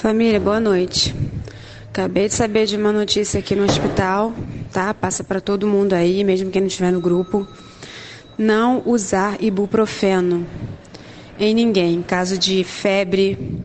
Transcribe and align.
Família, 0.00 0.40
boa 0.40 0.58
noite. 0.58 1.14
Acabei 1.90 2.26
de 2.26 2.32
saber 2.32 2.64
de 2.64 2.74
uma 2.74 2.90
notícia 2.90 3.38
aqui 3.38 3.54
no 3.54 3.64
hospital, 3.64 4.32
tá? 4.72 4.94
Passa 4.94 5.22
para 5.22 5.42
todo 5.42 5.66
mundo 5.66 5.92
aí, 5.92 6.24
mesmo 6.24 6.50
quem 6.50 6.62
não 6.62 6.68
estiver 6.68 6.90
no 6.90 7.02
grupo. 7.02 7.46
Não 8.38 8.82
usar 8.86 9.36
ibuprofeno 9.42 10.46
em 11.38 11.52
ninguém. 11.52 12.00
Caso 12.00 12.38
de 12.38 12.64
febre, 12.64 13.62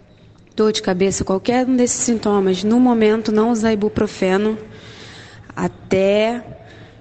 dor 0.54 0.74
de 0.74 0.82
cabeça, 0.82 1.24
qualquer 1.24 1.66
um 1.66 1.78
desses 1.78 2.02
sintomas, 2.02 2.66
no 2.66 2.82
momento 2.82 3.32
não 3.32 3.50
usar 3.50 3.72
ibuprofeno 3.72 4.58
até 5.56 6.44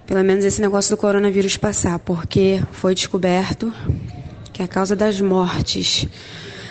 pelo 0.06 0.22
menos 0.22 0.44
esse 0.44 0.60
negócio 0.60 0.94
do 0.94 1.00
coronavírus 1.00 1.56
passar, 1.56 1.98
porque 1.98 2.62
foi 2.70 2.94
descoberto 2.94 3.74
que 4.52 4.62
a 4.62 4.68
causa 4.68 4.94
das 4.94 5.20
mortes, 5.20 6.06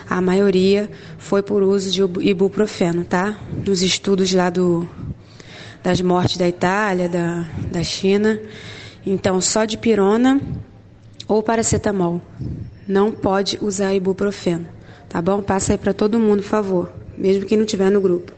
a 0.09 0.21
maioria 0.21 0.89
foi 1.17 1.41
por 1.41 1.63
uso 1.63 1.91
de 1.91 2.01
ibuprofeno, 2.27 3.03
tá? 3.03 3.37
Nos 3.65 3.81
estudos 3.81 4.33
lá 4.33 4.49
do, 4.49 4.87
das 5.83 6.01
mortes 6.01 6.37
da 6.37 6.47
Itália, 6.47 7.09
da, 7.09 7.45
da 7.71 7.83
China. 7.83 8.39
Então, 9.05 9.39
só 9.41 9.65
de 9.65 9.77
pirona 9.77 10.41
ou 11.27 11.41
paracetamol. 11.43 12.21
Não 12.87 13.11
pode 13.11 13.57
usar 13.61 13.93
ibuprofeno, 13.93 14.67
tá 15.09 15.21
bom? 15.21 15.41
Passa 15.41 15.73
aí 15.73 15.77
para 15.77 15.93
todo 15.93 16.19
mundo, 16.19 16.41
por 16.43 16.49
favor, 16.49 16.93
mesmo 17.17 17.45
quem 17.45 17.57
não 17.57 17.65
tiver 17.65 17.89
no 17.89 18.01
grupo. 18.01 18.31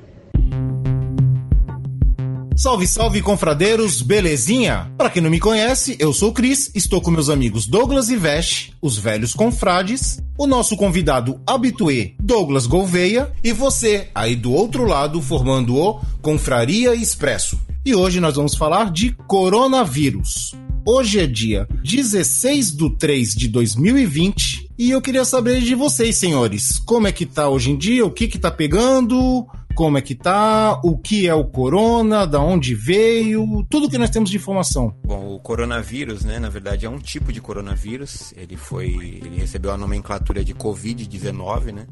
Salve, 2.57 2.87
salve, 2.87 3.21
confradeiros, 3.21 4.01
belezinha? 4.01 4.89
Para 4.97 5.09
quem 5.09 5.21
não 5.21 5.29
me 5.29 5.41
conhece, 5.41 5.97
eu 5.99 6.13
sou 6.13 6.29
o 6.29 6.33
Cris, 6.33 6.71
estou 6.73 7.01
com 7.01 7.11
meus 7.11 7.29
amigos 7.29 7.67
Douglas 7.67 8.07
e 8.07 8.15
Veste, 8.15 8.73
os 8.81 8.97
velhos 8.97 9.33
confrades, 9.33 10.21
o 10.37 10.47
nosso 10.47 10.77
convidado 10.77 11.37
habituê, 11.45 12.15
Douglas 12.17 12.65
Gouveia, 12.65 13.29
e 13.43 13.51
você, 13.51 14.07
aí 14.15 14.37
do 14.37 14.53
outro 14.53 14.85
lado, 14.85 15.21
formando 15.21 15.75
o 15.75 15.99
Confraria 16.21 16.95
Expresso. 16.95 17.59
E 17.85 17.93
hoje 17.93 18.21
nós 18.21 18.35
vamos 18.35 18.55
falar 18.55 18.89
de 18.89 19.11
coronavírus. 19.27 20.55
Hoje 20.87 21.19
é 21.19 21.27
dia 21.27 21.67
16 21.83 22.71
de 22.71 22.89
3 22.91 23.35
de 23.35 23.47
2020 23.49 24.69
e 24.77 24.91
eu 24.91 25.01
queria 25.01 25.25
saber 25.25 25.59
de 25.59 25.75
vocês, 25.75 26.15
senhores, 26.15 26.79
como 26.79 27.07
é 27.07 27.11
que 27.11 27.25
tá 27.25 27.49
hoje 27.49 27.71
em 27.71 27.77
dia, 27.77 28.05
o 28.05 28.11
que 28.11 28.29
que 28.29 28.39
tá 28.39 28.49
pegando, 28.49 29.45
como 29.75 29.97
é 29.97 30.01
que 30.01 30.15
tá, 30.15 30.79
o 30.83 30.97
que 30.97 31.27
é 31.27 31.33
o 31.33 31.43
corona, 31.43 32.25
da 32.25 32.39
onde 32.39 32.73
veio, 32.73 33.65
tudo 33.69 33.89
que 33.89 33.97
nós 33.97 34.09
temos 34.09 34.29
de 34.29 34.37
informação. 34.37 34.95
Bom, 35.03 35.35
o 35.35 35.39
coronavírus, 35.39 36.23
né, 36.23 36.39
na 36.39 36.49
verdade 36.49 36.85
é 36.85 36.89
um 36.89 36.97
tipo 36.97 37.31
de 37.33 37.41
coronavírus. 37.41 38.33
Ele 38.37 38.55
foi, 38.55 38.87
ele 38.87 39.37
recebeu 39.37 39.71
a 39.71 39.77
nomenclatura 39.77 40.43
de 40.45 40.55
COVID-19, 40.55 41.73
né? 41.73 41.85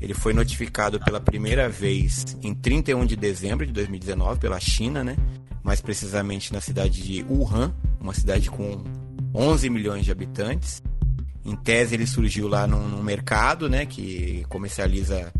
Ele 0.00 0.14
foi 0.14 0.32
notificado 0.32 0.98
pela 0.98 1.20
primeira 1.20 1.68
vez 1.68 2.36
em 2.42 2.54
31 2.54 3.04
de 3.04 3.16
dezembro 3.16 3.66
de 3.66 3.72
2019 3.72 4.40
pela 4.40 4.58
China, 4.58 5.04
né? 5.04 5.16
Mais 5.62 5.80
precisamente 5.80 6.52
na 6.52 6.60
cidade 6.60 7.02
de 7.02 7.22
Wuhan, 7.22 7.74
uma 8.00 8.14
cidade 8.14 8.50
com 8.50 8.82
11 9.34 9.68
milhões 9.68 10.04
de 10.04 10.10
habitantes. 10.10 10.82
Em 11.44 11.54
tese 11.54 11.94
ele 11.94 12.06
surgiu 12.06 12.48
lá 12.48 12.66
num, 12.66 12.88
num 12.88 13.02
mercado, 13.02 13.68
né, 13.68 13.84
que 13.84 14.46
comercializa 14.48 15.30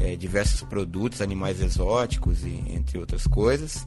é, 0.00 0.16
diversos 0.16 0.62
produtos, 0.62 1.20
animais 1.20 1.60
exóticos 1.60 2.44
e 2.44 2.62
entre 2.68 2.98
outras 2.98 3.26
coisas. 3.26 3.86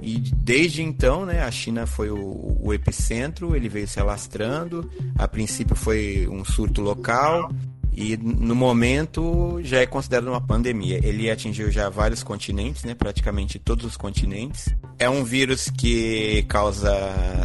E 0.00 0.18
desde 0.18 0.82
então, 0.82 1.24
né, 1.24 1.42
a 1.42 1.50
China 1.50 1.86
foi 1.86 2.10
o, 2.10 2.58
o, 2.60 2.74
epicentro, 2.74 3.56
ele 3.56 3.68
veio 3.68 3.88
se 3.88 3.98
alastrando. 3.98 4.90
A 5.16 5.26
princípio 5.26 5.74
foi 5.74 6.28
um 6.30 6.44
surto 6.44 6.82
local 6.82 7.50
e 7.96 8.16
no 8.16 8.54
momento 8.54 9.60
já 9.62 9.78
é 9.78 9.86
considerado 9.86 10.28
uma 10.28 10.40
pandemia. 10.40 11.00
Ele 11.02 11.30
atingiu 11.30 11.70
já 11.70 11.88
vários 11.88 12.22
continentes, 12.22 12.84
né, 12.84 12.94
praticamente 12.94 13.58
todos 13.58 13.84
os 13.84 13.96
continentes. 13.96 14.68
É 14.98 15.08
um 15.08 15.24
vírus 15.24 15.70
que 15.70 16.44
causa 16.48 16.92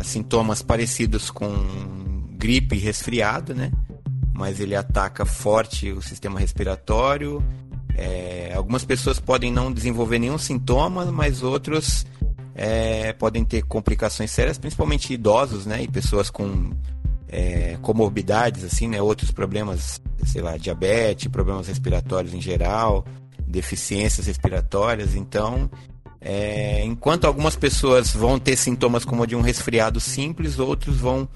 sintomas 0.03 0.61
parecidos 0.61 1.29
com 1.29 1.47
gripe 2.31 2.75
e 2.75 2.79
resfriado, 2.79 3.53
né? 3.53 3.71
Mas 4.33 4.59
ele 4.59 4.75
ataca 4.75 5.25
forte 5.25 5.91
o 5.91 6.01
sistema 6.01 6.39
respiratório 6.39 7.43
é, 7.99 8.53
algumas 8.55 8.85
pessoas 8.85 9.19
podem 9.19 9.51
não 9.51 9.71
desenvolver 9.73 10.19
nenhum 10.19 10.37
sintoma, 10.37 11.05
mas 11.11 11.43
outros 11.43 12.05
é, 12.55 13.11
podem 13.11 13.43
ter 13.43 13.63
complicações 13.63 14.31
sérias, 14.31 14.57
principalmente 14.57 15.13
idosos, 15.13 15.65
né? 15.65 15.83
E 15.83 15.87
pessoas 15.87 16.29
com 16.29 16.71
é, 17.27 17.77
comorbidades, 17.81 18.63
assim, 18.63 18.87
né? 18.87 19.01
Outros 19.01 19.31
problemas, 19.31 20.01
sei 20.23 20.41
lá, 20.41 20.55
diabetes, 20.55 21.27
problemas 21.27 21.67
respiratórios 21.67 22.33
em 22.33 22.39
geral, 22.39 23.05
deficiências 23.45 24.27
respiratórias. 24.27 25.13
Então, 25.13 25.69
é, 26.21 26.81
enquanto 26.85 27.25
algumas 27.25 27.57
pessoas 27.57 28.13
vão 28.13 28.39
ter 28.39 28.55
sintomas 28.55 29.03
como 29.03 29.27
de 29.27 29.35
um 29.35 29.41
resfriado 29.41 29.99
simples, 29.99 30.57
outros 30.57 30.97
vão 30.97 31.27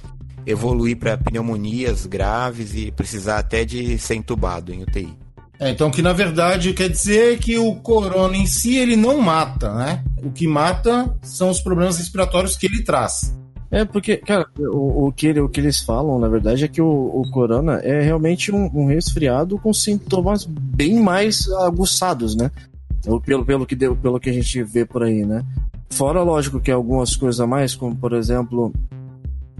evoluir 0.45 0.97
para 0.97 1.17
pneumonias 1.17 2.05
graves 2.05 2.73
e 2.73 2.89
precisar 2.89 3.39
até 3.39 3.65
de 3.65 3.97
ser 3.97 4.15
entubado 4.15 4.73
em 4.73 4.81
UTI. 4.83 5.22
É, 5.59 5.69
então, 5.69 5.91
que 5.91 6.01
na 6.01 6.13
verdade 6.13 6.73
quer 6.73 6.89
dizer 6.89 7.39
que 7.39 7.57
o 7.57 7.75
corona 7.75 8.35
em 8.35 8.45
si 8.45 8.75
ele 8.75 8.95
não 8.95 9.19
mata, 9.21 9.73
né? 9.73 10.03
O 10.23 10.31
que 10.31 10.47
mata 10.47 11.15
são 11.21 11.49
os 11.49 11.61
problemas 11.61 11.97
respiratórios 11.97 12.57
que 12.57 12.65
ele 12.65 12.83
traz. 12.83 13.33
É, 13.73 13.83
porque, 13.85 14.17
cara, 14.17 14.45
o, 14.59 15.07
o, 15.07 15.11
que, 15.11 15.31
o 15.39 15.49
que 15.49 15.59
eles 15.59 15.79
falam, 15.79 16.19
na 16.19 16.27
verdade, 16.27 16.63
é 16.63 16.67
que 16.67 16.79
o, 16.79 16.87
o 16.87 17.23
corona 17.31 17.79
é 17.79 18.01
realmente 18.01 18.51
um, 18.51 18.69
um, 18.71 18.85
resfriado 18.85 19.57
com 19.57 19.73
sintomas 19.73 20.45
bem 20.45 21.01
mais 21.01 21.49
aguçados, 21.49 22.35
né? 22.35 22.51
Pelo, 23.25 23.43
pelo, 23.43 23.65
que 23.65 23.75
deu, 23.75 23.95
pelo 23.95 24.19
que 24.19 24.29
a 24.29 24.33
gente 24.33 24.61
vê 24.63 24.85
por 24.85 25.01
aí, 25.01 25.25
né? 25.25 25.43
Fora, 25.89 26.21
lógico, 26.21 26.59
que 26.59 26.69
algumas 26.69 27.15
coisas 27.15 27.41
a 27.41 27.47
mais, 27.47 27.75
como 27.75 27.95
por 27.95 28.13
exemplo, 28.13 28.71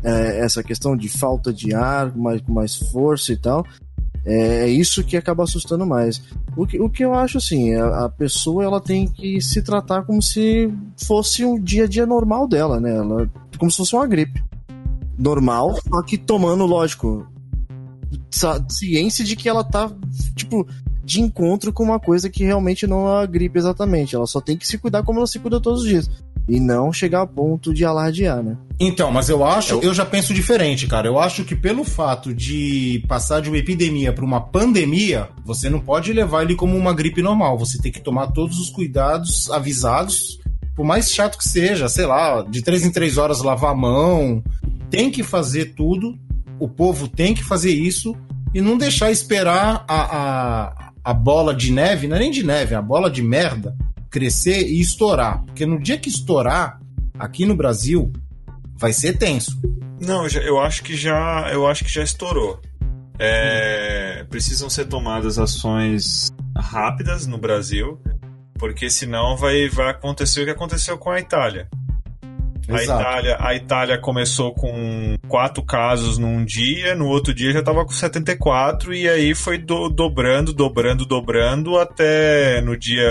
é, 0.04 0.46
essa 0.46 0.62
questão 0.62 0.96
de 0.96 1.10
falta 1.10 1.52
de 1.52 1.74
ar, 1.74 2.16
mais, 2.16 2.42
mais 2.48 2.76
força 2.76 3.34
e 3.34 3.38
tal, 3.38 3.66
é, 4.26 4.66
é 4.66 4.70
isso 4.70 5.04
que 5.04 5.18
acaba 5.18 5.44
assustando 5.44 5.86
mais. 5.86 6.22
O 6.56 6.66
que, 6.66 6.80
o 6.80 6.90
que 6.90 7.04
eu 7.04 7.14
acho 7.14 7.38
assim, 7.38 7.76
a, 7.76 8.06
a, 8.06 8.10
pessoa 8.10 8.64
ela 8.64 8.80
tem 8.80 9.08
que 9.08 9.42
se 9.42 9.62
tratar 9.62 10.04
como 10.04 10.22
se 10.22 10.74
fosse 11.06 11.44
um 11.44 11.60
dia 11.60 11.84
a 11.84 11.88
dia 11.88 12.06
normal 12.06 12.48
dela, 12.48 12.80
né? 12.80 12.96
Ela, 12.96 13.30
como 13.58 13.70
se 13.70 13.78
fosse 13.78 13.96
uma 13.96 14.08
gripe. 14.08 14.44
Normal, 15.18 15.80
só 15.88 16.02
que 16.02 16.18
tomando, 16.18 16.66
lógico, 16.66 17.28
ciência 18.70 19.24
de 19.24 19.36
que 19.36 19.48
ela 19.48 19.64
tá, 19.64 19.92
tipo, 20.36 20.66
de 21.04 21.22
encontro 21.22 21.72
com 21.72 21.84
uma 21.84 22.00
coisa 22.00 22.30
que 22.30 22.44
realmente 22.44 22.88
não 22.88 23.08
é 23.08 23.24
a 23.24 23.26
gripe 23.26 23.60
exatamente. 23.60 24.16
Ela 24.16 24.26
só 24.26 24.42
tem 24.42 24.58
que 24.58 24.68
se 24.68 24.78
cuidar 24.78 25.04
como 25.04 25.20
ela 25.20 25.28
se 25.28 25.40
cuida 25.40 25.60
todos 25.60 25.82
os 25.82 25.88
dias 25.88 26.10
e 26.48 26.60
não 26.60 26.92
chegar 26.92 27.22
a 27.22 27.28
ponto 27.28 27.74
de 27.74 27.86
alardear, 27.86 28.44
né? 28.44 28.58
Então, 28.80 29.12
mas 29.12 29.30
eu 29.30 29.46
acho, 29.46 29.76
eu... 29.76 29.82
eu 29.82 29.94
já 29.94 30.06
penso 30.06 30.34
diferente, 30.34 30.88
cara. 30.88 31.08
Eu 31.08 31.20
acho 31.20 31.44
que 31.44 31.56
pelo 31.56 31.84
fato 31.84 32.34
de 32.34 33.04
passar 33.08 33.42
de 33.42 33.50
uma 33.50 33.58
epidemia 33.58 34.12
para 34.12 34.26
uma 34.26 34.42
pandemia, 34.42 35.30
você 35.46 35.70
não 35.70 35.80
pode 35.80 36.12
levar 36.12 36.44
ele 36.44 36.56
como 36.56 36.78
uma 36.78 36.94
gripe 36.94 37.22
normal. 37.22 37.58
Você 37.58 37.82
tem 37.82 37.92
que 37.92 38.02
tomar 38.02 38.28
todos 38.28 38.60
os 38.60 38.70
cuidados 38.70 39.50
avisados, 39.50 40.40
por 40.76 40.86
mais 40.86 41.12
chato 41.12 41.38
que 41.38 41.48
seja, 41.48 41.88
sei 41.88 42.06
lá, 42.06 42.42
de 42.42 42.62
três 42.62 42.84
em 42.84 42.92
três 42.92 43.18
horas 43.18 43.42
lavar 43.42 43.72
a 43.72 43.76
mão, 43.76 44.44
tem 44.90 45.10
que 45.10 45.24
fazer 45.24 45.74
tudo. 45.76 46.18
O 46.60 46.68
povo 46.68 47.08
tem 47.08 47.34
que 47.34 47.44
fazer 47.44 47.72
isso 47.72 48.16
e 48.54 48.62
não 48.62 48.78
deixar 48.78 49.12
esperar 49.12 49.84
a, 49.88 50.18
a, 50.18 50.92
a 51.04 51.14
bola 51.14 51.54
de 51.54 51.72
neve, 51.72 52.08
não 52.08 52.16
é 52.16 52.20
nem 52.20 52.32
de 52.32 52.44
neve, 52.44 52.74
é 52.74 52.78
a 52.78 52.82
bola 52.82 53.10
de 53.10 53.22
merda 53.22 53.76
crescer 54.14 54.68
e 54.68 54.80
estourar. 54.80 55.44
Porque 55.44 55.66
no 55.66 55.82
dia 55.82 55.98
que 55.98 56.08
estourar, 56.08 56.80
aqui 57.18 57.48
no 57.48 57.56
Brasil, 57.56 58.14
vai 58.78 58.94
ser 58.94 59.18
tenso. 59.18 59.60
Não, 60.00 60.28
eu 60.28 60.60
acho 60.60 60.84
que 60.84 60.96
já, 60.96 61.50
eu 61.52 61.66
acho 61.66 61.84
que 61.84 61.92
já 61.92 62.04
estourou. 62.04 62.62
É, 63.18 64.24
precisam 64.30 64.70
ser 64.70 64.86
tomadas 64.86 65.40
ações 65.40 66.32
rápidas 66.56 67.26
no 67.26 67.40
Brasil, 67.40 68.00
porque 68.60 68.88
senão 68.88 69.36
vai, 69.36 69.68
vai 69.70 69.90
acontecer 69.90 70.42
o 70.42 70.46
que 70.46 70.52
aconteceu 70.52 70.96
com 70.98 71.10
a 71.10 71.20
Itália. 71.20 71.68
A 72.70 72.82
Itália, 72.82 73.38
a 73.40 73.56
Itália 73.56 73.98
começou 73.98 74.54
com 74.54 75.18
quatro 75.28 75.64
casos 75.64 76.18
num 76.18 76.46
dia, 76.46 76.96
no 76.96 77.08
outro 77.08 77.34
dia 77.34 77.52
já 77.52 77.60
estava 77.60 77.84
com 77.86 77.92
74, 77.92 78.94
e 78.94 79.08
aí 79.08 79.36
foi 79.36 79.58
do, 79.58 79.90
dobrando, 79.90 80.54
dobrando, 80.54 81.06
dobrando, 81.06 81.78
até 81.78 82.62
no 82.62 82.78
dia 82.78 83.10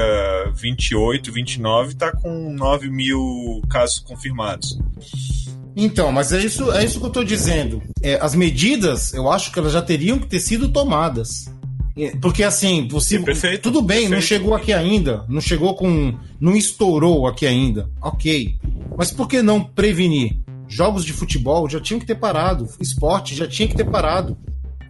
28, 0.54 1.31
29, 1.31 1.94
tá 1.94 2.12
com 2.12 2.52
9 2.54 2.90
mil 2.90 3.62
casos 3.69 3.99
confirmados. 3.99 4.78
Então, 5.76 6.12
mas 6.12 6.32
é 6.32 6.40
isso, 6.40 6.70
é 6.72 6.84
isso 6.84 6.98
que 6.98 7.05
eu 7.05 7.08
estou 7.08 7.25
dizendo. 7.25 7.82
É, 8.02 8.19
as 8.20 8.34
medidas, 8.34 9.12
eu 9.14 9.31
acho 9.31 9.50
que 9.52 9.58
elas 9.58 9.72
já 9.72 9.82
teriam 9.82 10.19
que 10.19 10.26
ter 10.26 10.40
sido 10.40 10.69
tomadas. 10.69 11.50
É, 11.96 12.10
porque 12.16 12.43
assim, 12.43 12.88
você. 12.88 13.19
Perfeito, 13.19 13.62
tudo 13.62 13.82
bem, 13.82 14.08
perfeito. 14.08 14.14
não 14.14 14.20
chegou 14.20 14.55
aqui 14.55 14.72
ainda. 14.72 15.25
Não 15.28 15.40
chegou 15.40 15.75
com. 15.75 16.14
Não 16.40 16.56
estourou 16.56 17.26
aqui 17.26 17.46
ainda. 17.46 17.88
Ok. 18.00 18.56
Mas 19.02 19.10
por 19.10 19.26
que 19.26 19.43
não 19.43 19.60
prevenir? 19.60 20.38
Jogos 20.69 21.04
de 21.04 21.12
futebol 21.12 21.69
já 21.69 21.81
tinham 21.81 21.99
que 21.99 22.06
ter 22.06 22.14
parado. 22.14 22.69
Esporte 22.78 23.34
já 23.34 23.49
tinha 23.49 23.66
que 23.66 23.75
ter 23.75 23.84
parado. 23.84 24.38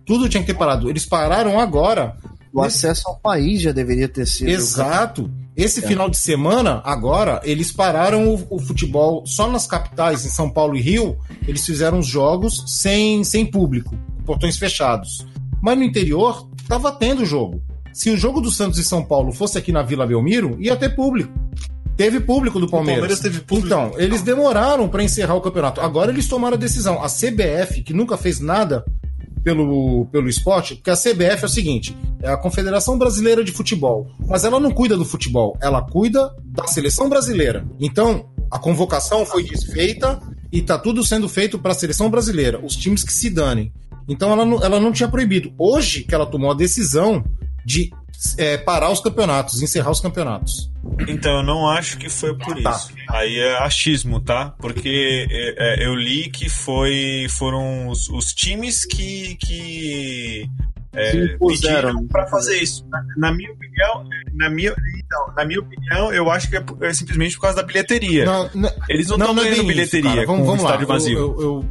Tudo 0.05 0.29
tinha 0.29 0.43
que 0.43 0.53
ter 0.53 0.59
parado. 0.59 0.91
Eles 0.91 1.06
pararam 1.06 1.59
agora 1.59 2.14
O 2.53 2.61
acesso 2.61 3.05
ao 3.06 3.17
país 3.17 3.62
já 3.62 3.73
deveria 3.73 4.06
ter 4.06 4.26
sido. 4.26 4.50
Exato. 4.50 5.31
Esse 5.56 5.82
é. 5.82 5.88
final 5.88 6.11
de 6.11 6.19
semana, 6.19 6.82
agora, 6.85 7.41
eles 7.43 7.73
pararam 7.73 8.35
o, 8.35 8.47
o, 8.50 8.59
futebol 8.59 9.25
só 9.25 9.50
nas 9.50 9.67
capitais, 9.67 10.26
em 10.26 10.29
São 10.29 10.50
Paulo 10.50 10.76
e 10.76 10.82
Rio. 10.82 11.17
Eles 11.49 11.65
fizeram 11.65 11.99
os 11.99 12.06
jogos 12.06 12.65
sem, 12.67 13.25
sem 13.25 13.47
público, 13.47 13.97
portões 14.26 14.58
fechados. 14.58 15.26
Mas 15.62 15.79
no 15.79 15.85
interior, 15.85 16.47
estava 16.61 16.93
tendo 16.93 17.25
jogo. 17.25 17.62
Se 17.94 18.11
o 18.11 18.17
jogo 18.19 18.43
do 18.43 18.50
Santos 18.50 18.79
e 18.79 18.85
São 18.85 19.03
Paulo 19.03 19.32
fosse 19.32 19.56
aqui 19.56 19.73
na 19.73 19.81
Vila 19.81 20.06
Belmiro, 20.06 20.58
ia 20.61 20.76
ter 20.76 20.94
público. 20.94 21.32
Teve 22.03 22.19
público 22.19 22.59
do 22.59 22.69
Palmeiras. 22.69 23.01
Palmeiras 23.01 23.21
teve 23.21 23.41
público. 23.41 23.67
Então, 23.69 23.93
eles 23.97 24.23
demoraram 24.23 24.89
para 24.89 25.05
encerrar 25.05 25.37
o 25.37 25.41
campeonato. 25.41 25.81
Agora 25.81 26.11
eles 26.11 26.27
tomaram 26.27 26.57
a 26.57 26.59
decisão. 26.59 27.01
A 27.01 27.07
CBF, 27.07 27.81
que 27.85 27.93
nunca 27.93 28.17
fez 28.17 28.41
nada 28.41 28.85
pelo, 29.45 30.07
pelo 30.07 30.29
esporte, 30.29 30.75
porque 30.75 30.91
a 30.91 30.97
CBF 30.97 31.45
é 31.45 31.47
o 31.47 31.49
seguinte: 31.49 31.97
é 32.21 32.29
a 32.29 32.37
Confederação 32.37 32.99
Brasileira 32.99 33.45
de 33.45 33.53
Futebol. 33.53 34.11
Mas 34.27 34.45
ela 34.45 34.59
não 34.59 34.73
cuida 34.73 34.97
do 34.97 35.05
futebol, 35.05 35.57
ela 35.63 35.81
cuida 35.81 36.35
da 36.45 36.67
seleção 36.67 37.09
brasileira. 37.09 37.65
Então, 37.79 38.29
a 38.51 38.59
convocação 38.59 39.25
foi 39.25 39.45
desfeita 39.45 40.21
e 40.51 40.61
tá 40.61 40.77
tudo 40.77 41.05
sendo 41.05 41.29
feito 41.29 41.57
para 41.57 41.71
a 41.71 41.75
seleção 41.75 42.11
brasileira, 42.11 42.61
os 42.65 42.75
times 42.75 43.05
que 43.05 43.13
se 43.13 43.31
danem. 43.31 43.73
Então 44.09 44.33
ela 44.33 44.45
não, 44.45 44.61
ela 44.61 44.81
não 44.81 44.91
tinha 44.91 45.09
proibido. 45.09 45.55
Hoje 45.57 46.03
que 46.03 46.15
ela 46.15 46.27
tomou 46.27 46.51
a 46.51 46.55
decisão 46.55 47.25
de 47.65 47.91
é, 48.39 48.57
parar 48.57 48.91
os 48.91 49.01
campeonatos, 49.01 49.63
encerrar 49.63 49.91
os 49.91 50.01
campeonatos. 50.01 50.71
Então, 51.09 51.39
eu 51.39 51.43
não 51.43 51.69
acho 51.69 51.99
que 51.99 52.09
foi 52.09 52.37
por 52.37 52.61
tá. 52.63 52.71
isso. 52.71 52.93
Aí 53.09 53.39
é 53.39 53.59
achismo, 53.59 54.21
tá? 54.21 54.55
Porque 54.59 55.27
é, 55.31 55.83
é, 55.83 55.87
eu 55.87 55.95
li 55.95 56.31
que 56.31 56.49
foi, 56.49 57.27
foram 57.31 57.89
os, 57.89 58.09
os 58.09 58.33
times 58.33 58.85
que, 58.85 59.37
que 59.37 60.51
é, 60.93 61.37
pediram 61.39 62.07
para 62.07 62.27
fazer 62.27 62.59
isso. 62.59 62.87
Na, 62.89 63.05
na, 63.17 63.33
minha 63.33 63.51
opinião, 63.51 64.05
na 64.35 64.51
minha, 64.51 64.75
então, 64.97 65.35
na 65.37 65.45
minha 65.45 65.61
opinião, 65.61 66.13
eu 66.13 66.31
acho 66.31 66.49
que 66.49 66.57
é, 66.57 66.65
é 66.83 66.93
simplesmente 66.93 67.37
por 67.37 67.43
causa 67.43 67.57
da 67.57 67.63
bilheteria. 67.63 68.25
Não, 68.25 68.51
não, 68.55 68.71
Eles 68.89 69.09
não 69.09 69.17
estão 69.17 69.35
ganhando 69.35 69.65
bilheteria 69.65 70.11
isso, 70.11 70.27
vamos, 70.27 70.41
com 70.41 70.47
vamos 70.47 70.63
o 70.63 70.67
estádio 70.67 70.89
lá. 70.89 70.95
vazio. 70.95 71.19
eu, 71.19 71.41
eu, 71.41 71.41
eu 71.41 71.65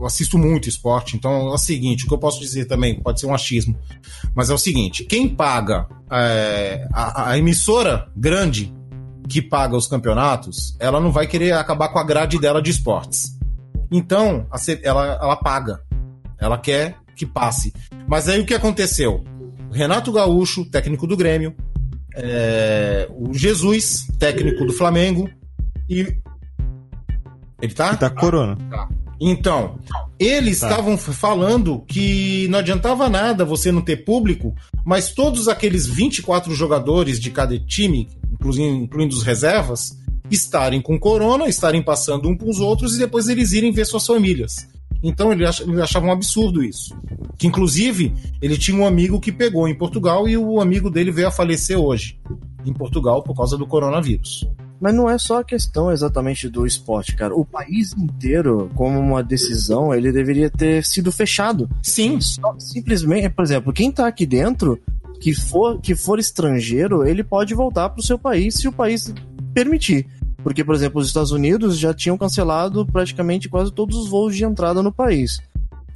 eu 0.00 0.06
assisto 0.06 0.38
muito 0.38 0.68
esporte, 0.68 1.16
então 1.16 1.48
é 1.48 1.54
o 1.54 1.58
seguinte, 1.58 2.04
o 2.04 2.08
que 2.08 2.14
eu 2.14 2.18
posso 2.18 2.40
dizer 2.40 2.64
também, 2.64 2.98
pode 2.98 3.20
ser 3.20 3.26
um 3.26 3.34
achismo, 3.34 3.76
mas 4.34 4.48
é 4.48 4.54
o 4.54 4.58
seguinte, 4.58 5.04
quem 5.04 5.28
paga 5.28 5.86
é, 6.10 6.88
a, 6.92 7.30
a, 7.30 7.38
emissora 7.38 8.08
grande 8.16 8.74
que 9.28 9.42
paga 9.42 9.76
os 9.76 9.86
campeonatos, 9.86 10.74
ela 10.80 11.00
não 11.00 11.12
vai 11.12 11.26
querer 11.26 11.52
acabar 11.52 11.88
com 11.90 11.98
a 11.98 12.04
grade 12.04 12.38
dela 12.38 12.62
de 12.62 12.70
esportes. 12.70 13.38
Então, 13.90 14.46
a, 14.50 14.58
ela, 14.82 15.18
ela 15.20 15.36
paga. 15.36 15.82
Ela 16.38 16.58
quer 16.58 16.96
que 17.14 17.26
passe. 17.26 17.72
Mas 18.08 18.28
aí 18.28 18.40
o 18.40 18.46
que 18.46 18.54
aconteceu? 18.54 19.22
Renato 19.70 20.10
Gaúcho, 20.10 20.64
técnico 20.64 21.06
do 21.06 21.16
Grêmio, 21.16 21.54
é, 22.14 23.08
o 23.10 23.32
Jesus, 23.34 24.08
técnico 24.18 24.64
do 24.64 24.72
Flamengo, 24.72 25.28
e. 25.88 26.16
Ele 27.60 27.74
tá? 27.74 27.88
Ele 27.88 27.96
tá 27.98 28.10
corona. 28.10 28.56
Tá. 28.70 28.88
Então, 29.20 29.78
eles 30.18 30.60
tá. 30.60 30.70
estavam 30.70 30.96
falando 30.96 31.80
que 31.86 32.48
não 32.48 32.60
adiantava 32.60 33.08
nada 33.08 33.44
você 33.44 33.70
não 33.70 33.82
ter 33.82 33.98
público, 34.04 34.54
mas 34.84 35.12
todos 35.12 35.46
aqueles 35.46 35.86
24 35.86 36.54
jogadores 36.54 37.20
de 37.20 37.30
cada 37.30 37.58
time, 37.58 38.08
incluindo, 38.32 38.84
incluindo 38.84 39.14
os 39.14 39.22
reservas, 39.22 39.98
estarem 40.30 40.80
com 40.80 40.98
corona, 40.98 41.48
estarem 41.48 41.82
passando 41.82 42.28
um 42.28 42.36
para 42.36 42.48
os 42.48 42.60
outros 42.60 42.94
e 42.94 42.98
depois 42.98 43.28
eles 43.28 43.52
irem 43.52 43.72
ver 43.72 43.84
suas 43.84 44.06
famílias. 44.06 44.68
Então 45.02 45.32
ele 45.32 45.44
achava 45.44 46.06
um 46.06 46.12
absurdo 46.12 46.62
isso. 46.62 46.94
Que 47.38 47.46
inclusive 47.46 48.14
ele 48.40 48.56
tinha 48.56 48.76
um 48.76 48.86
amigo 48.86 49.20
que 49.20 49.32
pegou 49.32 49.66
em 49.68 49.74
Portugal 49.74 50.28
e 50.28 50.36
o 50.36 50.60
amigo 50.60 50.90
dele 50.90 51.10
veio 51.10 51.28
a 51.28 51.32
falecer 51.32 51.78
hoje 51.78 52.18
em 52.64 52.72
Portugal 52.72 53.22
por 53.22 53.34
causa 53.34 53.56
do 53.56 53.66
coronavírus. 53.66 54.46
Mas 54.80 54.94
não 54.94 55.10
é 55.10 55.18
só 55.18 55.40
a 55.40 55.44
questão 55.44 55.92
exatamente 55.92 56.48
do 56.48 56.66
esporte, 56.66 57.14
cara. 57.14 57.34
O 57.34 57.44
país 57.44 57.92
inteiro, 57.92 58.70
como 58.74 58.98
uma 58.98 59.22
decisão, 59.22 59.94
ele 59.94 60.10
deveria 60.10 60.48
ter 60.48 60.84
sido 60.84 61.12
fechado. 61.12 61.68
Sim. 61.82 62.18
Só, 62.20 62.54
simplesmente, 62.58 63.28
por 63.28 63.44
exemplo, 63.44 63.72
quem 63.72 63.92
tá 63.92 64.06
aqui 64.06 64.24
dentro, 64.24 64.80
que 65.20 65.34
for, 65.34 65.78
que 65.80 65.94
for 65.94 66.18
estrangeiro, 66.18 67.06
ele 67.06 67.22
pode 67.22 67.54
voltar 67.54 67.90
pro 67.90 68.02
seu 68.02 68.18
país 68.18 68.54
se 68.54 68.66
o 68.66 68.72
país 68.72 69.12
permitir. 69.52 70.06
Porque, 70.42 70.64
por 70.64 70.74
exemplo, 70.74 71.00
os 71.00 71.06
Estados 71.06 71.30
Unidos 71.30 71.78
já 71.78 71.92
tinham 71.92 72.16
cancelado 72.16 72.86
praticamente 72.86 73.48
quase 73.48 73.70
todos 73.70 73.96
os 73.96 74.08
voos 74.08 74.34
de 74.34 74.44
entrada 74.44 74.82
no 74.82 74.90
país. 74.90 75.38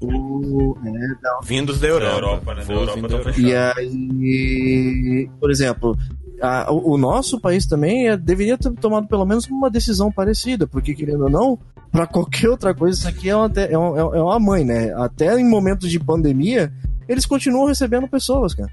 O, 0.02 0.76
é, 0.84 1.22
da... 1.22 1.40
Vindos 1.42 1.80
da 1.80 1.88
Europa. 1.88 2.10
Da 2.10 2.16
Europa, 2.16 2.54
né? 2.54 2.64
Da 2.64 2.74
Europa 2.74 3.40
e 3.40 3.54
aí, 3.54 5.30
por 5.40 5.50
exemplo, 5.50 5.96
a, 6.40 6.70
o, 6.72 6.98
nosso 6.98 7.40
país 7.40 7.66
também 7.66 8.08
é, 8.08 8.16
deveria 8.16 8.58
ter 8.58 8.72
tomado 8.72 9.06
pelo 9.06 9.24
menos 9.24 9.46
uma 9.46 9.70
decisão 9.70 10.10
parecida, 10.10 10.66
porque 10.66 10.94
querendo 10.94 11.24
ou 11.24 11.30
não, 11.30 11.58
para 11.90 12.06
qualquer 12.06 12.48
outra 12.48 12.74
coisa, 12.74 12.98
isso 12.98 13.08
aqui 13.08 13.30
é 13.30 13.36
uma, 13.36 13.50
é, 13.56 13.78
uma, 13.78 14.16
é 14.16 14.20
uma 14.20 14.40
mãe, 14.40 14.64
né? 14.64 14.92
Até 14.96 15.38
em 15.38 15.48
momentos 15.48 15.90
de 15.90 16.00
pandemia, 16.00 16.72
eles 17.08 17.26
continuam 17.26 17.66
recebendo 17.66 18.08
pessoas, 18.08 18.54
cara. 18.54 18.70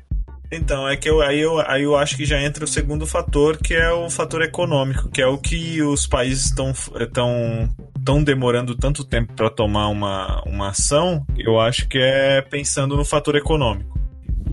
Então, 0.51 0.85
é 0.87 0.97
que 0.97 1.09
eu, 1.09 1.21
aí, 1.21 1.39
eu, 1.39 1.59
aí 1.61 1.83
eu 1.83 1.95
acho 1.95 2.17
que 2.17 2.25
já 2.25 2.41
entra 2.41 2.65
o 2.65 2.67
segundo 2.67 3.07
fator, 3.07 3.57
que 3.57 3.73
é 3.73 3.89
o 3.89 4.09
fator 4.09 4.41
econômico, 4.41 5.09
que 5.09 5.21
é 5.21 5.25
o 5.25 5.37
que 5.37 5.81
os 5.81 6.05
países 6.05 6.45
estão 6.45 6.73
tão, 7.13 7.69
tão 8.03 8.21
demorando 8.21 8.75
tanto 8.75 9.05
tempo 9.05 9.31
para 9.33 9.49
tomar 9.49 9.87
uma, 9.87 10.43
uma 10.45 10.69
ação, 10.69 11.25
eu 11.37 11.57
acho 11.57 11.87
que 11.87 11.97
é 11.97 12.41
pensando 12.41 12.97
no 12.97 13.05
fator 13.05 13.37
econômico. 13.37 13.97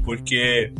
Porque 0.05 0.73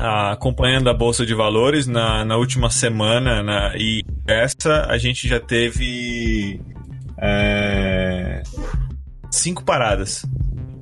acompanhando 0.00 0.88
a 0.88 0.94
Bolsa 0.94 1.26
de 1.26 1.34
Valores 1.34 1.86
na, 1.86 2.24
na 2.24 2.36
última 2.36 2.70
semana 2.70 3.42
na, 3.42 3.76
e 3.76 4.02
essa 4.26 4.86
a 4.86 4.96
gente 4.96 5.28
já 5.28 5.38
teve 5.38 6.60
é, 7.18 8.42
cinco 9.30 9.62
paradas 9.62 10.24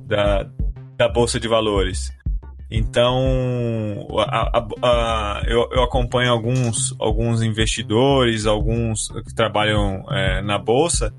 da, 0.07 0.47
da 0.97 1.09
Bolsa 1.09 1.39
de 1.39 1.47
Valores. 1.47 2.11
Então, 2.71 4.07
a, 4.19 4.59
a, 4.59 4.67
a, 4.83 5.43
eu, 5.47 5.67
eu, 5.71 5.81
acompanho 5.81 6.31
alguns, 6.31 6.95
alguns 6.99 7.41
investidores, 7.41 8.45
alguns 8.45 9.09
que 9.25 9.33
trabalham 9.33 10.05
é, 10.11 10.41
na 10.43 10.59
bolsa, 10.59 11.11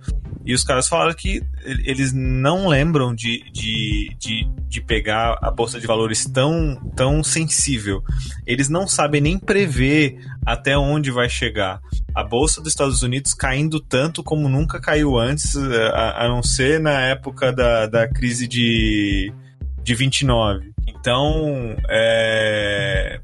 e 0.45 0.55
os 0.55 0.65
caras 0.65 0.89
falaram 0.89 1.13
que 1.13 1.43
eles 1.85 2.13
não 2.13 2.67
lembram 2.67 3.15
de, 3.15 3.45
de, 3.53 4.17
de, 4.19 4.51
de, 4.69 4.81
pegar 4.81 5.39
a 5.43 5.51
bolsa 5.51 5.79
de 5.79 5.87
valores 5.87 6.25
tão, 6.25 6.77
tão 6.97 7.23
sensível. 7.23 8.03
Eles 8.47 8.69
não 8.69 8.89
sabem 8.89 9.20
nem 9.20 9.39
prever 9.39 10.19
até 10.47 10.77
onde 10.79 11.11
vai 11.11 11.29
chegar. 11.29 11.81
A 12.15 12.25
bolsa 12.25 12.61
dos 12.63 12.73
Estados 12.73 13.03
Unidos 13.03 13.35
caindo 13.35 13.81
tanto 13.81 14.23
como 14.23 14.49
nunca 14.49 14.81
caiu 14.81 15.19
antes, 15.19 15.56
a, 15.56 16.25
a 16.25 16.29
não 16.29 16.43
ser 16.43 16.81
na 16.81 16.99
época 17.03 17.53
da, 17.53 17.87
da 17.87 18.09
crise 18.09 18.49
de, 18.49 19.32
de 19.82 19.94
29. 19.94 20.73
Então, 20.89 21.77
é, 21.89 23.20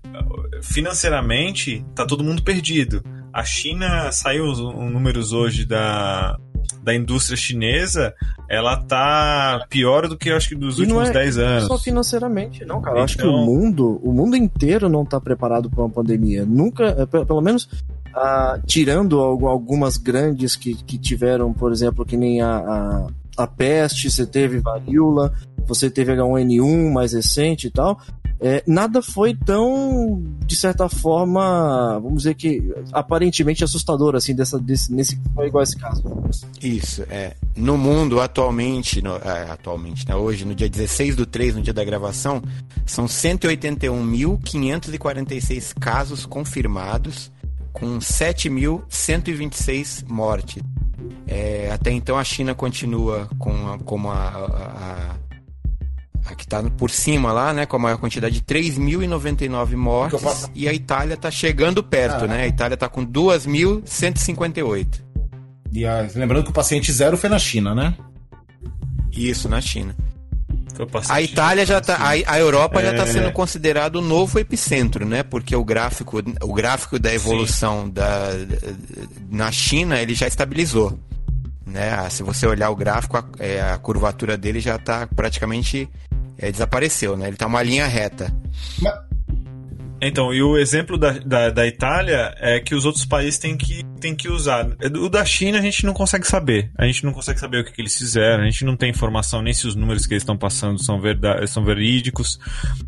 financeiramente, 0.62 1.85
tá 1.94 2.04
todo 2.06 2.23
mundo 2.23 2.42
perdido. 2.42 3.02
A 3.32 3.42
China 3.42 4.12
saiu 4.12 4.44
os 4.44 4.58
números 4.58 5.32
hoje 5.32 5.66
da, 5.66 6.38
da 6.82 6.94
indústria 6.94 7.37
chinesa, 7.37 8.14
ela 8.49 8.76
tá 8.76 9.64
pior 9.68 10.08
do 10.08 10.16
que 10.16 10.30
eu 10.30 10.37
acho 10.37 10.49
que 10.49 10.54
dos 10.54 10.78
últimos 10.78 11.08
é 11.08 11.12
10 11.12 11.38
anos. 11.38 11.66
Só 11.66 11.78
financeiramente, 11.78 12.64
não, 12.64 12.80
cara. 12.80 12.92
Então... 12.92 12.99
Eu 12.99 13.04
acho 13.04 13.16
que 13.16 13.26
o 13.26 13.30
então- 13.30 13.44
mundo, 13.44 14.00
o 14.02 14.12
mundo 14.12 14.37
inteiro 14.37 14.88
não 14.88 15.04
tá 15.04 15.20
preparado 15.20 15.70
para 15.70 15.80
uma 15.82 15.90
pandemia. 15.90 16.44
Nunca, 16.44 16.85
é, 16.85 17.06
pelo 17.06 17.40
menos 17.40 17.68
ah, 18.14 18.58
tirando 18.66 19.20
algumas 19.20 19.99
grandes 19.99 20.56
que, 20.56 20.75
que 20.75 20.96
tiveram, 20.96 21.52
por 21.52 21.70
exemplo, 21.70 22.04
que 22.04 22.16
nem 22.16 22.40
a, 22.40 22.56
a, 22.56 23.06
a 23.37 23.46
peste, 23.46 24.11
você 24.11 24.25
teve 24.25 24.58
varíola, 24.58 25.35
você 25.66 25.90
teve 25.90 26.14
H1N1 26.14 26.90
mais 26.90 27.12
recente 27.12 27.66
e 27.66 27.70
tal. 27.70 28.00
É, 28.38 28.62
nada 28.66 29.00
foi 29.00 29.34
tão, 29.34 30.22
de 30.44 30.54
certa 30.56 30.90
forma, 30.90 31.98
vamos 32.00 32.18
dizer 32.18 32.34
que 32.34 32.70
aparentemente 32.92 33.64
assustador, 33.64 34.14
assim, 34.14 34.34
dessa, 34.34 34.58
desse, 34.58 34.92
nesse, 34.92 35.18
igual 35.38 35.62
esse 35.62 35.74
caso. 35.76 36.04
Isso, 36.62 37.02
é. 37.08 37.34
No 37.56 37.78
mundo, 37.78 38.20
atualmente, 38.20 39.00
no, 39.00 39.16
é, 39.16 39.50
atualmente, 39.50 40.06
né, 40.06 40.14
hoje, 40.14 40.44
no 40.44 40.54
dia 40.54 40.68
16 40.68 41.16
do 41.16 41.24
3, 41.24 41.56
no 41.56 41.62
dia 41.62 41.72
da 41.72 41.82
gravação, 41.82 42.42
são 42.84 43.06
181.546 43.06 45.72
casos 45.80 46.26
confirmados, 46.26 47.32
com 47.72 47.98
7.126 47.98 50.06
mortes. 50.06 50.62
É, 51.26 51.70
até 51.72 51.90
então 51.90 52.18
a 52.18 52.24
China 52.24 52.54
continua 52.54 53.26
com 53.38 53.68
a, 53.68 53.78
como 53.78 54.10
a, 54.10 54.14
a, 54.14 55.12
a 55.12 55.16
que 56.35 56.45
está 56.45 56.62
por 56.62 56.90
cima 56.90 57.33
lá, 57.33 57.52
né, 57.52 57.66
com 57.66 57.76
a 57.76 57.78
maior 57.78 57.99
quantidade 57.99 58.35
de 58.35 58.42
3.099 58.42 59.76
mortes. 59.76 60.50
E 60.54 60.68
a 60.68 60.73
Itália 60.73 61.14
está 61.14 61.30
chegando 61.30 61.83
perto, 61.83 62.25
ah, 62.25 62.28
né? 62.28 62.42
A 62.42 62.47
Itália 62.47 62.75
está 62.75 62.88
com 62.88 63.06
2.158. 63.06 65.02
E 65.73 65.85
a, 65.85 66.09
lembrando 66.14 66.45
que 66.45 66.50
o 66.50 66.54
paciente 66.54 66.92
zero 66.92 67.16
foi 67.16 67.28
na 67.28 67.38
China, 67.38 67.75
né? 67.75 67.95
Isso, 69.12 69.49
na 69.49 69.61
China. 69.61 69.95
A 71.09 71.23
Itália 71.23 71.64
já 71.64 71.80
tá, 71.80 71.97
a, 71.97 72.11
a 72.11 72.38
Europa 72.38 72.80
é... 72.80 72.85
já 72.85 72.90
está 72.92 73.06
sendo 73.06 73.33
considerado 73.33 73.97
o 73.97 74.02
novo 74.02 74.38
epicentro, 74.38 75.06
né? 75.06 75.23
Porque 75.23 75.56
o 75.56 75.64
gráfico, 75.64 76.23
o 76.42 76.52
gráfico 76.52 76.99
da 76.99 77.12
evolução 77.12 77.88
da, 77.88 78.30
na 79.30 79.50
China 79.50 80.00
ele 80.00 80.14
já 80.14 80.26
estabilizou, 80.26 80.99
né? 81.66 82.09
Se 82.11 82.23
você 82.23 82.47
olhar 82.47 82.68
o 82.68 82.76
gráfico, 82.76 83.16
a, 83.16 83.25
é, 83.38 83.61
a 83.62 83.78
curvatura 83.78 84.37
dele 84.37 84.61
já 84.61 84.76
está 84.76 85.06
praticamente 85.06 85.88
é, 86.38 86.50
desapareceu, 86.50 87.16
né? 87.16 87.26
Ele 87.26 87.34
está 87.34 87.46
uma 87.46 87.62
linha 87.62 87.86
reta. 87.86 88.32
Então, 90.00 90.32
e 90.32 90.42
o 90.42 90.58
exemplo 90.58 90.98
da, 90.98 91.12
da, 91.12 91.50
da, 91.50 91.66
Itália 91.66 92.34
é 92.38 92.60
que 92.60 92.74
os 92.74 92.84
outros 92.84 93.06
países 93.06 93.38
têm 93.38 93.56
que, 93.56 93.82
têm 93.98 94.14
que 94.14 94.28
usar. 94.28 94.66
O 95.00 95.08
da 95.08 95.24
China 95.24 95.58
a 95.58 95.62
gente 95.62 95.86
não 95.86 95.94
consegue 95.94 96.26
saber. 96.26 96.70
A 96.76 96.84
gente 96.84 97.02
não 97.04 97.12
consegue 97.12 97.40
saber 97.40 97.60
o 97.60 97.64
que, 97.64 97.72
que 97.72 97.80
eles 97.80 97.96
fizeram, 97.96 98.42
a 98.42 98.46
gente 98.46 98.64
não 98.64 98.76
tem 98.76 98.90
informação 98.90 99.40
nem 99.40 99.54
se 99.54 99.66
os 99.66 99.74
números 99.74 100.06
que 100.06 100.12
eles 100.12 100.22
estão 100.22 100.36
passando 100.36 100.82
são, 100.82 101.00
verdade, 101.00 101.46
são 101.48 101.64
verídicos. 101.64 102.38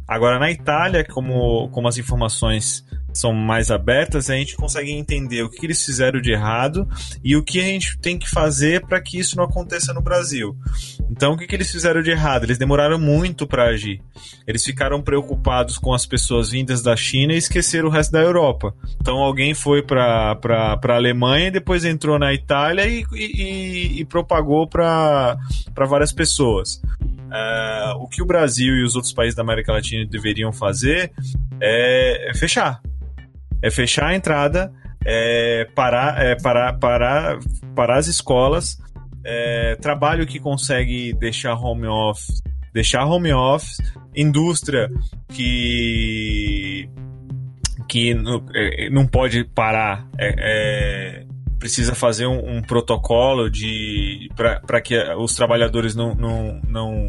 Agora, 0.06 0.38
na 0.38 0.50
Itália, 0.50 1.02
como, 1.02 1.70
como 1.70 1.88
as 1.88 1.96
informações 1.96 2.84
são 3.12 3.32
mais 3.32 3.70
abertas, 3.70 4.30
a 4.30 4.34
gente 4.34 4.56
consegue 4.56 4.92
entender 4.92 5.42
o 5.42 5.50
que 5.50 5.64
eles 5.66 5.84
fizeram 5.84 6.20
de 6.20 6.30
errado 6.30 6.88
e 7.22 7.36
o 7.36 7.42
que 7.42 7.60
a 7.60 7.64
gente 7.64 7.98
tem 7.98 8.18
que 8.18 8.28
fazer 8.28 8.86
para 8.86 9.00
que 9.00 9.18
isso 9.18 9.36
não 9.36 9.44
aconteça 9.44 9.92
no 9.92 10.00
Brasil. 10.00 10.56
Então, 11.10 11.32
o 11.32 11.36
que, 11.36 11.46
que 11.46 11.54
eles 11.54 11.70
fizeram 11.70 12.02
de 12.02 12.10
errado? 12.10 12.44
Eles 12.44 12.58
demoraram 12.58 12.98
muito 12.98 13.46
para 13.46 13.64
agir. 13.64 14.00
Eles 14.46 14.64
ficaram 14.64 15.02
preocupados 15.02 15.78
com 15.78 15.92
as 15.92 16.06
pessoas 16.06 16.50
vindas 16.50 16.82
da 16.82 16.94
China 16.94 17.32
e 17.32 17.38
esqueceram 17.38 17.88
o 17.88 17.90
resto 17.90 18.12
da 18.12 18.20
Europa. 18.20 18.74
Então, 19.00 19.16
alguém 19.16 19.54
foi 19.54 19.82
para 19.82 20.38
a 20.40 20.94
Alemanha 20.94 21.48
e 21.48 21.52
depois 21.52 21.84
entrou 21.84 22.18
na 22.18 22.32
Itália 22.32 22.86
e, 22.86 23.04
e, 23.12 24.00
e 24.00 24.04
propagou 24.04 24.68
para 24.68 25.36
várias 25.86 26.12
pessoas. 26.12 26.80
Uh, 27.00 27.96
o 27.98 28.08
que 28.08 28.22
o 28.22 28.26
Brasil 28.26 28.74
e 28.76 28.82
os 28.82 28.94
outros 28.94 29.12
países 29.12 29.34
da 29.34 29.42
América 29.42 29.72
Latina 29.72 30.06
deveriam 30.06 30.50
fazer 30.50 31.12
é, 31.60 32.30
é 32.30 32.34
fechar 32.34 32.80
é 33.62 33.70
fechar 33.70 34.08
a 34.08 34.14
entrada, 34.14 34.72
é 35.04 35.66
parar, 35.74 36.22
é 36.22 36.34
parar, 36.36 36.78
parar, 36.78 37.38
parar 37.74 37.98
as 37.98 38.06
escolas, 38.06 38.78
é, 39.24 39.76
trabalho 39.76 40.26
que 40.26 40.38
consegue 40.38 41.12
deixar 41.14 41.54
home 41.54 41.86
office, 41.86 42.42
deixar 42.72 43.04
home 43.04 43.32
office, 43.32 43.78
indústria 44.14 44.90
que 45.28 46.88
que 47.88 48.14
é, 48.54 48.90
não 48.90 49.06
pode 49.06 49.44
parar, 49.44 50.06
é, 50.18 50.34
é, 50.38 51.26
precisa 51.58 51.94
fazer 51.94 52.26
um, 52.26 52.58
um 52.58 52.62
protocolo 52.62 53.50
de 53.50 54.28
para 54.36 54.80
que 54.80 54.96
os 55.14 55.34
trabalhadores 55.34 55.94
não, 55.94 56.14
não, 56.14 56.60
não 56.68 57.08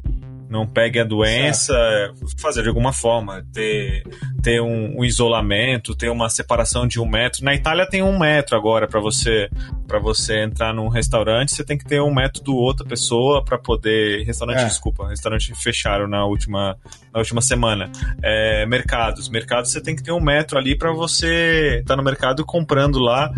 não 0.49 0.65
pegue 0.65 0.99
a 0.99 1.03
doença, 1.03 1.73
certo. 1.73 2.41
fazer 2.41 2.63
de 2.63 2.67
alguma 2.67 2.91
forma, 2.91 3.45
ter, 3.53 4.03
ter 4.41 4.59
um, 4.59 4.99
um, 4.99 5.05
isolamento, 5.05 5.95
ter 5.95 6.09
uma 6.09 6.27
separação 6.27 6.87
de 6.87 6.99
um 6.99 7.07
metro. 7.07 7.45
Na 7.45 7.53
Itália 7.53 7.87
tem 7.87 8.01
um 8.01 8.17
metro 8.17 8.57
agora 8.57 8.87
para 8.87 8.99
você 8.99 9.47
para 9.87 9.99
você 9.99 10.43
entrar 10.43 10.71
num 10.71 10.87
restaurante, 10.87 11.51
você 11.51 11.63
tem 11.63 11.75
que 11.75 11.83
ter 11.83 11.99
um 11.99 12.13
metro 12.13 12.43
do 12.43 12.55
outra 12.55 12.85
pessoa 12.85 13.43
para 13.43 13.57
poder. 13.57 14.23
Restaurante, 14.23 14.59
é. 14.59 14.65
desculpa, 14.65 15.07
restaurante 15.07 15.53
fecharam 15.55 16.07
na 16.07 16.25
última, 16.25 16.77
na 17.11 17.19
última 17.19 17.41
semana. 17.41 17.91
É, 18.21 18.65
mercados, 18.65 19.29
mercados 19.29 19.71
você 19.71 19.81
tem 19.81 19.95
que 19.95 20.03
ter 20.03 20.11
um 20.11 20.21
metro 20.21 20.57
ali 20.57 20.75
para 20.75 20.91
você 20.91 21.79
estar 21.79 21.93
tá 21.93 21.95
no 21.95 22.03
mercado 22.03 22.45
comprando 22.45 22.99
lá 22.99 23.31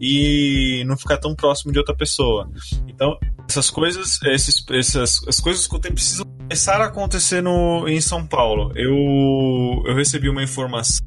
e 0.00 0.82
não 0.86 0.96
ficar 0.96 1.18
tão 1.18 1.34
próximo 1.34 1.72
de 1.72 1.78
outra 1.78 1.94
pessoa. 1.94 2.50
Então 2.86 3.18
essas 3.48 3.70
coisas, 3.70 4.20
esses, 4.22 4.64
essas 4.70 5.26
as 5.26 5.40
coisas 5.40 5.66
que 5.66 5.74
o 5.74 5.78
tempo 5.78 6.00
precisam 6.48 6.48
começar 6.48 6.80
a 6.80 6.86
acontecer 6.86 7.42
no, 7.42 7.86
em 7.86 8.00
São 8.00 8.26
Paulo. 8.26 8.72
Eu, 8.74 9.82
eu 9.86 9.94
recebi 9.94 10.28
uma 10.28 10.42
informação, 10.42 11.06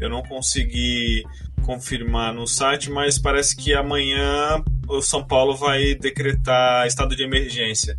eu 0.00 0.10
não 0.10 0.22
consegui 0.22 1.22
confirmar 1.64 2.34
no 2.34 2.46
site, 2.46 2.90
mas 2.90 3.18
parece 3.18 3.56
que 3.56 3.72
amanhã 3.72 4.62
o 4.88 5.00
São 5.00 5.24
Paulo 5.24 5.56
vai 5.56 5.94
decretar 5.94 6.86
estado 6.86 7.16
de 7.16 7.22
emergência. 7.22 7.96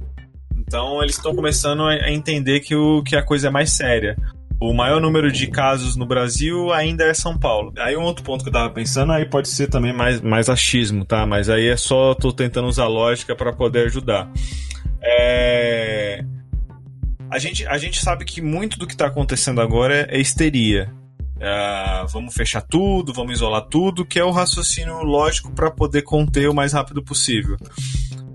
Então 0.58 1.02
eles 1.02 1.16
estão 1.16 1.34
começando 1.34 1.84
a 1.84 2.12
entender 2.12 2.60
que, 2.60 2.76
o, 2.76 3.02
que 3.02 3.16
a 3.16 3.24
coisa 3.24 3.48
é 3.48 3.52
mais 3.52 3.72
séria. 3.72 4.18
O 4.60 4.74
maior 4.74 5.00
número 5.00 5.32
de 5.32 5.48
casos 5.48 5.96
no 5.96 6.06
Brasil 6.06 6.74
ainda 6.74 7.04
é 7.04 7.14
São 7.14 7.38
Paulo. 7.38 7.72
Aí 7.78 7.96
um 7.96 8.04
outro 8.04 8.24
ponto 8.24 8.44
que 8.44 8.50
eu 8.50 8.54
tava 8.54 8.74
pensando, 8.74 9.12
aí 9.12 9.24
pode 9.24 9.48
ser 9.50 9.68
também 9.68 9.94
mais, 9.94 10.20
mais 10.20 10.50
achismo, 10.50 11.06
tá? 11.06 11.26
Mas 11.26 11.50
aí 11.50 11.68
é 11.68 11.78
só 11.78 12.16
tô 12.16 12.34
tentando 12.34 12.68
usar 12.68 12.88
lógica 12.88 13.36
para 13.36 13.54
poder 13.54 13.86
ajudar. 13.86 14.30
É... 15.02 16.26
A, 17.30 17.40
gente, 17.40 17.66
a 17.68 17.78
gente 17.78 18.00
sabe 18.00 18.26
que 18.26 18.42
muito 18.42 18.78
do 18.80 18.88
que 18.88 18.94
está 18.94 19.08
acontecendo 19.08 19.62
agora 19.62 20.08
é 20.10 20.20
histeria. 20.20 20.92
É, 21.40 22.06
vamos 22.10 22.34
fechar 22.34 22.62
tudo, 22.62 23.14
vamos 23.14 23.34
isolar 23.34 23.64
tudo, 23.64 24.06
que 24.06 24.18
é 24.18 24.24
o 24.24 24.32
raciocínio 24.32 25.04
lógico 25.04 25.52
para 25.52 25.70
poder 25.70 26.02
conter 26.02 26.50
o 26.50 26.54
mais 26.54 26.74
rápido 26.74 27.04
possível. 27.04 27.58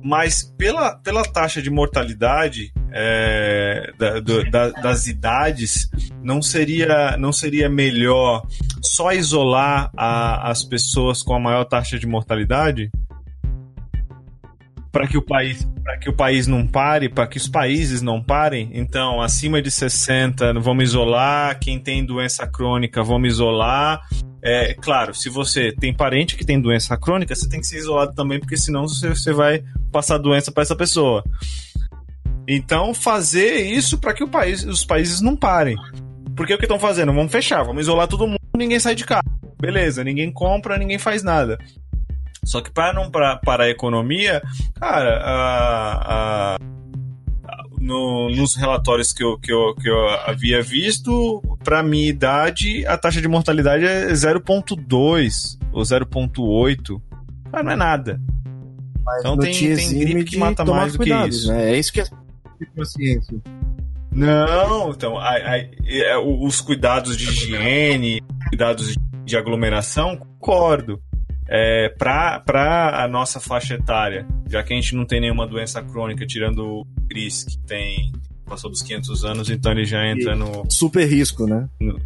Mas 0.04 0.42
pela, 0.58 0.96
pela 0.96 1.22
taxa 1.22 1.62
de 1.62 1.70
mortalidade 1.70 2.72
é, 2.92 3.92
da, 3.98 4.20
do, 4.20 4.50
da, 4.50 4.70
das 4.70 5.06
idades, 5.06 5.88
não 6.22 6.42
seria, 6.42 7.16
não 7.16 7.32
seria 7.32 7.68
melhor 7.68 8.46
só 8.82 9.12
isolar 9.12 9.90
a, 9.96 10.50
as 10.50 10.64
pessoas 10.64 11.22
com 11.22 11.34
a 11.34 11.40
maior 11.40 11.64
taxa 11.64 11.98
de 11.98 12.06
mortalidade? 12.06 12.90
Para 14.92 15.08
que 15.08 15.16
o 15.16 15.22
país 15.22 15.66
para 15.82 15.98
que 15.98 16.08
o 16.08 16.12
país 16.12 16.46
não 16.46 16.64
pare, 16.64 17.08
para 17.08 17.26
que 17.26 17.36
os 17.36 17.48
países 17.48 18.02
não 18.02 18.22
parem. 18.22 18.70
Então, 18.72 19.20
acima 19.20 19.60
de 19.60 19.68
60, 19.70 20.52
vamos 20.60 20.84
isolar. 20.84 21.58
Quem 21.58 21.80
tem 21.80 22.04
doença 22.04 22.46
crônica, 22.46 23.02
vamos 23.02 23.32
isolar. 23.32 24.00
É 24.40 24.74
claro, 24.74 25.12
se 25.12 25.28
você 25.28 25.72
tem 25.72 25.92
parente 25.92 26.36
que 26.36 26.44
tem 26.44 26.60
doença 26.60 26.96
crônica, 26.96 27.34
você 27.34 27.48
tem 27.48 27.60
que 27.60 27.66
ser 27.66 27.78
isolado 27.78 28.14
também, 28.14 28.38
porque 28.38 28.56
senão 28.56 28.86
você, 28.86 29.08
você 29.08 29.32
vai 29.32 29.64
passar 29.90 30.18
doença 30.18 30.52
para 30.52 30.62
essa 30.62 30.76
pessoa. 30.76 31.24
Então, 32.46 32.94
fazer 32.94 33.56
isso 33.60 33.98
para 33.98 34.14
que 34.14 34.22
o 34.22 34.28
país, 34.28 34.64
os 34.64 34.84
países 34.84 35.20
não 35.20 35.36
parem. 35.36 35.76
Porque 36.36 36.54
o 36.54 36.58
que 36.58 36.64
estão 36.64 36.78
fazendo? 36.78 37.12
Vamos 37.12 37.30
fechar, 37.30 37.62
vamos 37.62 37.82
isolar 37.82 38.08
todo 38.08 38.26
mundo, 38.26 38.40
ninguém 38.56 38.78
sai 38.78 38.94
de 38.94 39.04
casa. 39.04 39.22
Beleza, 39.60 40.02
ninguém 40.02 40.32
compra, 40.32 40.78
ninguém 40.78 40.98
faz 40.98 41.22
nada. 41.22 41.58
Só 42.44 42.60
que 42.60 42.70
para 42.70 42.92
não 42.92 43.10
para, 43.10 43.36
para 43.36 43.64
a 43.64 43.70
economia, 43.70 44.42
cara, 44.74 45.18
a, 45.18 46.54
a, 46.54 46.58
no, 47.80 48.30
nos 48.30 48.56
relatórios 48.56 49.12
que 49.12 49.22
eu, 49.22 49.38
que 49.38 49.52
eu, 49.52 49.74
que 49.74 49.88
eu 49.88 50.08
havia 50.26 50.60
visto, 50.62 51.40
para 51.62 51.82
minha 51.82 52.08
idade, 52.08 52.84
a 52.86 52.98
taxa 52.98 53.20
de 53.20 53.28
mortalidade 53.28 53.84
é 53.84 54.08
0,2 54.08 55.58
ou 55.72 55.82
0,8. 55.82 57.00
Mas 57.52 57.64
não 57.64 57.72
é 57.72 57.76
nada. 57.76 58.20
Mas 59.04 59.20
então 59.20 59.36
tem, 59.36 59.52
tem 59.52 59.98
gripe 59.98 60.24
que 60.24 60.36
mata 60.36 60.64
mais 60.64 60.92
do 60.92 60.98
que 60.98 61.12
isso. 61.12 61.48
Né? 61.48 61.72
É 61.72 61.78
isso 61.78 61.92
que 61.92 62.00
é 62.00 62.06
consciência. 62.74 63.40
Não, 64.10 64.90
então, 64.90 65.18
a, 65.18 65.30
a, 65.30 65.58
é, 65.58 66.18
os 66.18 66.60
cuidados 66.60 67.16
de 67.16 67.24
higiene, 67.24 68.22
cuidados 68.48 68.94
de 69.24 69.36
aglomeração, 69.36 70.16
concordo 70.16 71.00
é, 71.54 71.90
para 71.90 73.04
a 73.04 73.06
nossa 73.06 73.38
faixa 73.38 73.74
etária, 73.74 74.26
já 74.48 74.62
que 74.62 74.72
a 74.72 74.76
gente 74.76 74.96
não 74.96 75.04
tem 75.04 75.20
nenhuma 75.20 75.46
doença 75.46 75.82
crônica, 75.82 76.26
tirando 76.26 76.64
o 76.64 76.86
Chris, 77.10 77.44
que 77.44 77.58
tem 77.58 78.10
passou 78.46 78.70
dos 78.70 78.82
500 78.82 79.24
anos, 79.24 79.50
então 79.50 79.72
ele 79.72 79.84
já 79.84 80.06
entra 80.06 80.34
no 80.34 80.64
super 80.70 81.06
risco, 81.06 81.46
né? 81.46 81.68
No, 81.80 81.98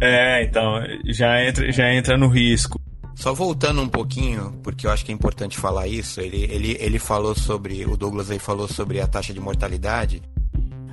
é, 0.00 0.44
então 0.44 0.82
já 1.06 1.42
entra 1.44 1.70
já 1.70 1.92
entra 1.92 2.16
no 2.16 2.28
risco. 2.28 2.80
Só 3.14 3.32
voltando 3.32 3.80
um 3.80 3.88
pouquinho, 3.88 4.58
porque 4.62 4.86
eu 4.86 4.90
acho 4.90 5.04
que 5.04 5.12
é 5.12 5.14
importante 5.14 5.56
falar 5.58 5.86
isso, 5.86 6.20
ele, 6.20 6.44
ele, 6.44 6.76
ele 6.80 6.98
falou 6.98 7.34
sobre, 7.34 7.84
o 7.84 7.96
Douglas 7.96 8.30
aí 8.30 8.38
falou 8.38 8.66
sobre 8.66 9.00
a 9.00 9.06
taxa 9.06 9.32
de 9.32 9.40
mortalidade. 9.40 10.22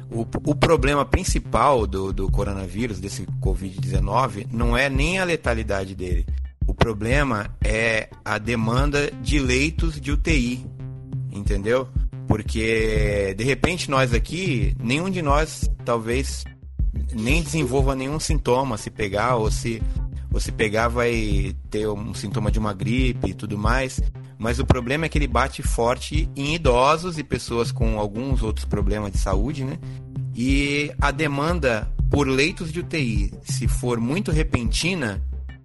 O, 0.09 0.21
o 0.21 0.53
problema 0.53 1.05
principal 1.05 1.87
do, 1.87 2.13
do 2.13 2.29
coronavírus, 2.29 2.99
desse 2.99 3.25
Covid-19, 3.41 4.47
não 4.51 4.77
é 4.77 4.89
nem 4.89 5.19
a 5.19 5.23
letalidade 5.23 5.95
dele. 5.95 6.25
Problema 6.81 7.47
é 7.63 8.09
a 8.25 8.39
demanda 8.39 9.11
de 9.21 9.37
leitos 9.37 10.01
de 10.01 10.11
UTI, 10.11 10.65
entendeu? 11.31 11.87
Porque 12.27 13.35
de 13.37 13.43
repente 13.43 13.87
nós 13.87 14.15
aqui, 14.15 14.75
nenhum 14.81 15.07
de 15.07 15.21
nós 15.21 15.69
talvez 15.85 16.43
nem 17.13 17.43
desenvolva 17.43 17.95
nenhum 17.95 18.19
sintoma 18.19 18.79
se 18.79 18.89
pegar 18.89 19.35
ou 19.35 19.51
se 19.51 19.79
ou 20.33 20.39
se 20.39 20.51
pegar 20.51 20.87
vai 20.87 21.55
ter 21.69 21.87
um 21.87 22.15
sintoma 22.15 22.49
de 22.49 22.57
uma 22.57 22.73
gripe 22.73 23.29
e 23.29 23.33
tudo 23.35 23.59
mais. 23.59 24.01
Mas 24.39 24.57
o 24.57 24.65
problema 24.65 25.05
é 25.05 25.09
que 25.09 25.19
ele 25.19 25.27
bate 25.27 25.61
forte 25.61 26.27
em 26.35 26.55
idosos 26.55 27.19
e 27.19 27.23
pessoas 27.23 27.71
com 27.71 27.99
alguns 27.99 28.41
outros 28.41 28.65
problemas 28.65 29.11
de 29.11 29.19
saúde, 29.19 29.63
né? 29.63 29.77
E 30.33 30.91
a 30.99 31.11
demanda 31.11 31.87
por 32.09 32.27
leitos 32.27 32.71
de 32.71 32.79
UTI, 32.79 33.31
se 33.43 33.67
for 33.67 33.99
muito 33.99 34.31
repentina, 34.31 35.21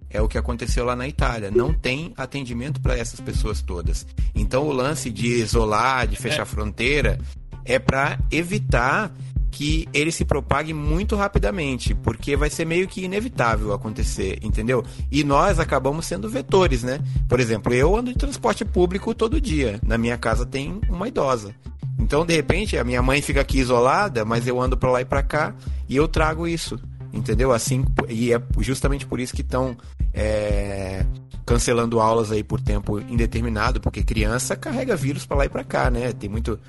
é 0.09 0.21
o 0.21 0.27
que 0.27 0.37
aconteceu 0.37 0.85
lá 0.85 0.95
na 0.95 1.07
Itália. 1.07 1.51
Não 1.51 1.73
tem 1.73 2.13
atendimento 2.17 2.81
para 2.81 2.97
essas 2.97 3.19
pessoas 3.19 3.61
todas. 3.61 4.05
Então 4.33 4.65
o 4.67 4.71
lance 4.71 5.09
de 5.09 5.27
isolar, 5.27 6.07
de 6.07 6.15
fechar 6.15 6.43
é. 6.43 6.45
fronteira, 6.45 7.19
é 7.65 7.77
para 7.77 8.17
evitar 8.31 9.11
que 9.51 9.87
ele 9.91 10.11
se 10.11 10.23
propague 10.23 10.71
muito 10.71 11.15
rapidamente, 11.15 11.95
porque 11.95 12.35
vai 12.35 12.49
ser 12.49 12.63
meio 12.63 12.87
que 12.87 13.03
inevitável 13.03 13.73
acontecer, 13.73 14.37
entendeu? 14.43 14.85
E 15.11 15.23
nós 15.23 15.59
acabamos 15.59 16.05
sendo 16.05 16.29
vetores, 16.29 16.83
né? 16.83 16.99
Por 17.27 17.39
exemplo, 17.39 17.73
eu 17.73 17.95
ando 17.95 18.11
de 18.11 18.19
transporte 18.19 18.63
público 18.63 19.15
todo 19.15 19.41
dia. 19.41 19.79
Na 19.83 19.97
minha 19.97 20.17
casa 20.17 20.45
tem 20.45 20.79
uma 20.87 21.07
idosa. 21.07 21.55
Então, 21.97 22.23
de 22.23 22.35
repente, 22.35 22.77
a 22.77 22.83
minha 22.83 23.01
mãe 23.01 23.19
fica 23.21 23.41
aqui 23.41 23.57
isolada, 23.57 24.23
mas 24.23 24.45
eu 24.47 24.61
ando 24.61 24.77
para 24.77 24.91
lá 24.91 25.01
e 25.01 25.05
para 25.05 25.23
cá 25.23 25.55
e 25.89 25.95
eu 25.95 26.07
trago 26.07 26.47
isso, 26.47 26.79
entendeu? 27.13 27.51
Assim, 27.51 27.85
e 28.09 28.33
é 28.33 28.41
justamente 28.59 29.05
por 29.05 29.19
isso 29.19 29.33
que 29.33 29.41
estão 29.41 29.75
é, 30.13 31.05
cancelando 31.45 31.99
aulas 31.99 32.31
aí 32.31 32.43
por 32.43 32.59
tempo 32.59 32.99
indeterminado, 32.99 33.79
porque 33.79 34.03
criança 34.03 34.55
carrega 34.55 34.95
vírus 34.95 35.25
para 35.25 35.37
lá 35.37 35.45
e 35.45 35.49
para 35.49 35.63
cá, 35.63 35.89
né? 35.89 36.11
Tem 36.13 36.29
muito 36.29 36.59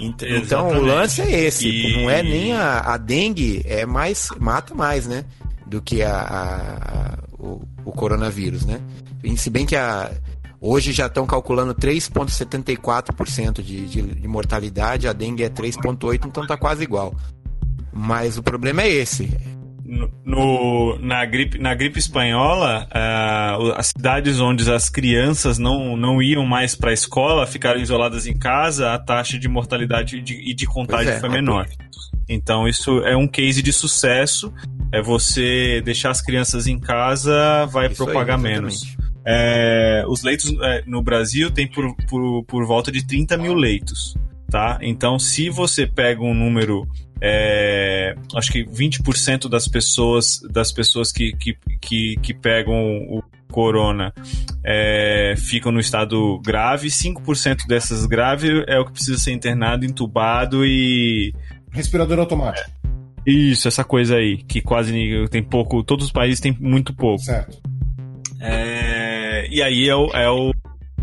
então, 0.00 0.28
Exatamente. 0.28 0.78
o 0.78 0.82
lance 0.82 1.20
é 1.20 1.30
esse, 1.30 1.68
e... 1.68 2.02
não 2.02 2.10
é 2.10 2.22
nem 2.22 2.54
a, 2.54 2.80
a 2.80 2.96
dengue, 2.96 3.62
é 3.66 3.84
mais 3.84 4.28
mata 4.38 4.74
mais, 4.74 5.06
né, 5.06 5.24
do 5.66 5.82
que 5.82 6.02
a, 6.02 6.16
a, 6.16 6.56
a 6.56 7.18
o, 7.38 7.62
o, 7.84 7.92
coronavírus, 7.92 8.64
né? 8.64 8.80
E 9.22 9.36
se 9.36 9.50
bem 9.50 9.66
que 9.66 9.76
a 9.76 10.10
hoje 10.60 10.92
já 10.92 11.06
estão 11.06 11.26
calculando 11.26 11.74
3,74% 11.74 13.62
de, 13.62 13.86
de, 13.86 14.02
de 14.02 14.28
mortalidade, 14.28 15.08
a 15.08 15.12
dengue 15.12 15.44
é 15.44 15.48
3,8, 15.48 16.26
então 16.26 16.46
tá 16.46 16.56
quase 16.56 16.82
igual. 16.82 17.14
Mas 17.92 18.36
o 18.36 18.42
problema 18.42 18.82
é 18.82 18.90
esse 18.90 19.30
no, 20.24 20.98
na, 21.00 21.24
gripe, 21.24 21.58
na 21.58 21.74
gripe 21.74 21.98
espanhola, 21.98 22.86
uh, 22.86 23.72
as 23.76 23.88
cidades 23.88 24.40
onde 24.40 24.70
as 24.70 24.88
crianças 24.88 25.58
não, 25.58 25.96
não 25.96 26.22
iam 26.22 26.46
mais 26.46 26.76
para 26.76 26.90
a 26.90 26.94
escola, 26.94 27.46
ficaram 27.46 27.80
isoladas 27.80 28.26
em 28.26 28.38
casa, 28.38 28.92
a 28.92 28.98
taxa 28.98 29.38
de 29.38 29.48
mortalidade 29.48 30.18
e 30.18 30.22
de, 30.22 30.54
de 30.54 30.66
contágio 30.66 31.12
é, 31.12 31.20
foi 31.20 31.28
menor. 31.28 31.66
Então, 32.28 32.68
isso 32.68 33.00
é 33.00 33.16
um 33.16 33.26
case 33.26 33.60
de 33.60 33.72
sucesso. 33.72 34.52
É 34.92 35.02
você 35.02 35.80
deixar 35.84 36.10
as 36.10 36.22
crianças 36.22 36.66
em 36.68 36.78
casa, 36.78 37.66
vai 37.66 37.88
isso 37.88 37.96
propagar 37.96 38.36
aí, 38.36 38.42
menos. 38.42 38.96
É, 39.26 40.04
os 40.08 40.22
leitos 40.22 40.52
é, 40.62 40.84
no 40.86 41.02
Brasil 41.02 41.50
tem 41.50 41.66
por, 41.66 41.94
por, 42.08 42.44
por 42.44 42.66
volta 42.66 42.92
de 42.92 43.04
30 43.04 43.36
mil 43.36 43.54
leitos. 43.54 44.14
Tá? 44.48 44.78
Então, 44.82 45.18
se 45.18 45.48
você 45.48 45.86
pega 45.86 46.22
um 46.22 46.34
número 46.34 46.86
é, 47.22 48.14
acho 48.34 48.50
que 48.50 48.64
20% 48.64 49.48
das 49.48 49.68
pessoas, 49.68 50.40
das 50.50 50.72
pessoas 50.72 51.12
que, 51.12 51.32
que, 51.32 51.56
que, 51.80 52.16
que 52.22 52.34
pegam 52.34 52.74
o 53.08 53.22
corona 53.50 54.14
é, 54.64 55.34
ficam 55.36 55.72
no 55.72 55.80
estado 55.80 56.40
grave, 56.40 56.88
5% 56.88 57.66
dessas 57.66 58.06
graves 58.06 58.50
é 58.66 58.78
o 58.78 58.84
que 58.84 58.92
precisa 58.92 59.18
ser 59.18 59.32
internado, 59.32 59.84
entubado 59.84 60.64
e. 60.64 61.34
Respirador 61.72 62.18
automático. 62.18 62.70
É, 63.26 63.30
isso, 63.30 63.68
essa 63.68 63.84
coisa 63.84 64.16
aí, 64.16 64.38
que 64.38 64.60
quase 64.62 64.92
tem 65.30 65.42
pouco, 65.42 65.82
todos 65.82 66.06
os 66.06 66.12
países 66.12 66.40
têm 66.40 66.56
muito 66.58 66.94
pouco. 66.94 67.22
Certo. 67.22 67.60
É, 68.40 69.46
e 69.50 69.62
aí 69.62 69.88
é 69.88 69.94
o, 69.94 70.06
é 70.14 70.30
o 70.30 70.52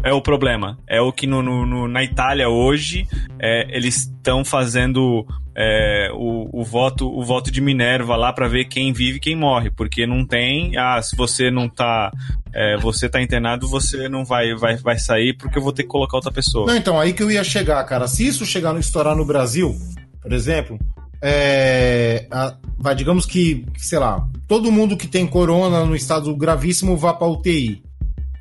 é 0.03 0.13
o 0.13 0.21
problema. 0.21 0.77
É 0.88 1.01
o 1.01 1.12
que 1.12 1.27
no, 1.27 1.41
no 1.41 1.88
na 1.88 2.03
Itália 2.03 2.50
hoje 2.50 3.07
é, 3.39 3.67
eles 3.75 4.03
estão 4.03 4.43
fazendo 4.45 5.25
é, 5.58 6.10
o, 6.14 6.62
o, 6.62 6.64
voto 6.64 7.08
o 7.08 7.26
voto 7.26 7.50
de 7.50 7.60
Minerva 7.60 8.16
lá 8.16 8.32
para 8.32 8.48
ver 8.48 8.66
quem 8.66 8.94
vive 8.94 9.18
e 9.18 9.20
quem 9.20 9.36
morre, 9.36 9.72
porque 9.72 10.06
não 10.06 10.24
tem, 10.24 10.78
ah, 10.78 11.02
se 11.02 11.16
você 11.16 11.50
não 11.50 11.68
tá 11.68 12.12
é, 12.54 12.78
você 12.78 13.10
tá 13.10 13.20
internado, 13.20 13.68
você 13.68 14.08
não 14.08 14.24
vai, 14.24 14.54
vai, 14.54 14.78
vai 14.78 15.00
sair 15.00 15.36
porque 15.36 15.58
eu 15.58 15.64
vou 15.64 15.74
ter 15.74 15.84
que 15.84 15.90
colocar 15.90 16.18
outra 16.18 16.32
pessoa. 16.32 16.68
Não, 16.68 16.76
então, 16.76 17.00
aí 17.00 17.12
que 17.12 17.24
eu 17.24 17.32
ia 17.32 17.44
chegar, 17.44 17.84
cara. 17.86 18.08
Se 18.08 18.26
isso 18.26 18.46
chegar 18.46 18.72
no 18.72 18.80
estourar 18.80 19.16
no 19.16 19.26
Brasil, 19.26 19.76
por 20.22 20.32
exemplo, 20.32 20.78
é, 21.24 22.28
a, 22.30 22.56
vai, 22.78 22.94
digamos 22.94 23.26
que, 23.26 23.66
sei 23.78 23.98
lá, 23.98 24.28
todo 24.48 24.72
mundo 24.72 24.96
que 24.96 25.08
tem 25.08 25.26
corona 25.26 25.84
no 25.86 25.96
estado 25.96 26.36
gravíssimo 26.36 26.96
vá 26.96 27.13
para 27.13 27.28
UTI. 27.28 27.82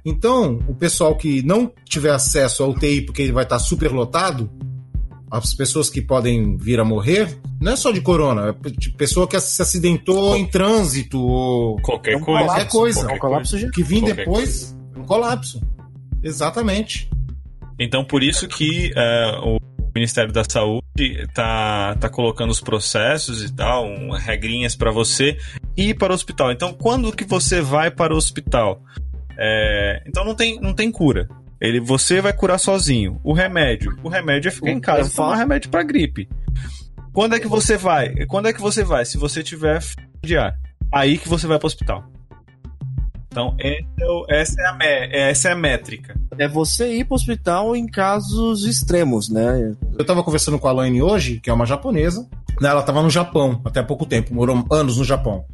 Então, 0.04 0.60
o 0.68 0.74
pessoal 0.74 1.16
que 1.16 1.42
não 1.42 1.72
tiver 1.84 2.10
acesso 2.10 2.62
à 2.62 2.68
UTI 2.68 3.00
porque 3.00 3.22
ele 3.22 3.32
vai 3.32 3.44
estar 3.44 3.58
super 3.58 3.90
lotado, 3.90 4.50
as 5.30 5.54
pessoas 5.54 5.90
que 5.90 6.00
podem 6.00 6.56
vir 6.56 6.78
a 6.78 6.84
morrer, 6.84 7.38
não 7.60 7.72
é 7.72 7.76
só 7.76 7.90
de 7.90 8.00
corona, 8.00 8.56
é 8.64 8.70
de 8.70 8.90
pessoa 8.90 9.26
que 9.26 9.38
se 9.40 9.60
acidentou 9.60 10.36
em 10.36 10.46
trânsito 10.46 11.20
ou 11.20 11.76
qualquer 11.80 12.20
coisa. 12.20 12.44
Qualquer 12.44 12.68
coisa. 12.68 13.06
Qualquer 13.18 13.48
coisa. 13.48 13.70
Que 13.70 13.82
vim 13.82 14.02
depois, 14.02 14.26
coisa. 14.26 14.78
um 14.96 15.04
colapso. 15.04 15.60
Exatamente. 16.22 17.10
Então, 17.78 18.04
por 18.04 18.22
isso 18.22 18.48
que 18.48 18.92
uh, 18.92 19.56
o 19.56 19.58
Ministério 19.94 20.32
da 20.32 20.44
Saúde 20.44 21.26
tá, 21.34 21.94
tá 21.96 22.08
colocando 22.08 22.50
os 22.50 22.60
processos 22.60 23.42
e 23.42 23.52
tal, 23.52 23.86
um, 23.86 24.10
regrinhas 24.12 24.76
para 24.76 24.90
você 24.90 25.36
ir 25.76 25.94
para 25.94 26.12
o 26.12 26.14
hospital. 26.14 26.52
Então, 26.52 26.72
quando 26.72 27.12
que 27.12 27.24
você 27.24 27.60
vai 27.60 27.90
para 27.90 28.14
o 28.14 28.16
hospital? 28.16 28.82
É, 29.38 30.02
então 30.06 30.24
não 30.24 30.34
tem, 30.34 30.60
não 30.60 30.72
tem 30.72 30.90
cura. 30.90 31.28
Ele, 31.60 31.80
você 31.80 32.20
vai 32.20 32.32
curar 32.32 32.58
sozinho. 32.58 33.20
O 33.24 33.32
remédio, 33.32 33.98
o 34.02 34.08
remédio 34.08 34.48
é 34.48 34.52
ficar 34.52 34.70
em 34.70 34.80
casa, 34.80 35.10
tomar 35.14 35.36
remédio 35.36 35.70
para 35.70 35.82
gripe. 35.82 36.28
Quando 37.12 37.34
é 37.34 37.40
que 37.40 37.48
você 37.48 37.76
vai? 37.76 38.26
Quando 38.26 38.46
é 38.46 38.52
que 38.52 38.60
você 38.60 38.84
vai? 38.84 39.04
Se 39.04 39.16
você 39.16 39.42
tiver 39.42 39.82
de 40.22 40.36
ar, 40.36 40.54
aí 40.92 41.16
que 41.16 41.28
você 41.28 41.46
vai 41.46 41.58
para 41.58 41.66
o 41.66 41.68
hospital. 41.68 42.04
Então, 43.36 43.54
é 43.60 43.80
essa 44.30 44.60
é, 44.60 44.66
a, 44.66 45.28
essa 45.28 45.48
é 45.50 45.52
a 45.52 45.56
métrica. 45.56 46.18
É 46.38 46.48
você 46.48 46.94
ir 46.96 47.04
para 47.04 47.14
o 47.14 47.16
hospital 47.16 47.76
em 47.76 47.86
casos 47.86 48.64
extremos, 48.64 49.28
né? 49.28 49.74
Eu 49.92 50.02
estava 50.02 50.22
conversando 50.22 50.58
com 50.58 50.68
a 50.68 50.72
Laine 50.72 51.02
hoje, 51.02 51.38
que 51.40 51.50
é 51.50 51.52
uma 51.52 51.66
japonesa. 51.66 52.26
Ela 52.62 52.80
estava 52.80 53.02
no 53.02 53.10
Japão 53.10 53.60
até 53.64 53.80
há 53.80 53.84
pouco 53.84 54.06
tempo, 54.06 54.34
morou 54.34 54.64
anos 54.70 54.96
no 54.96 55.04
Japão. 55.04 55.44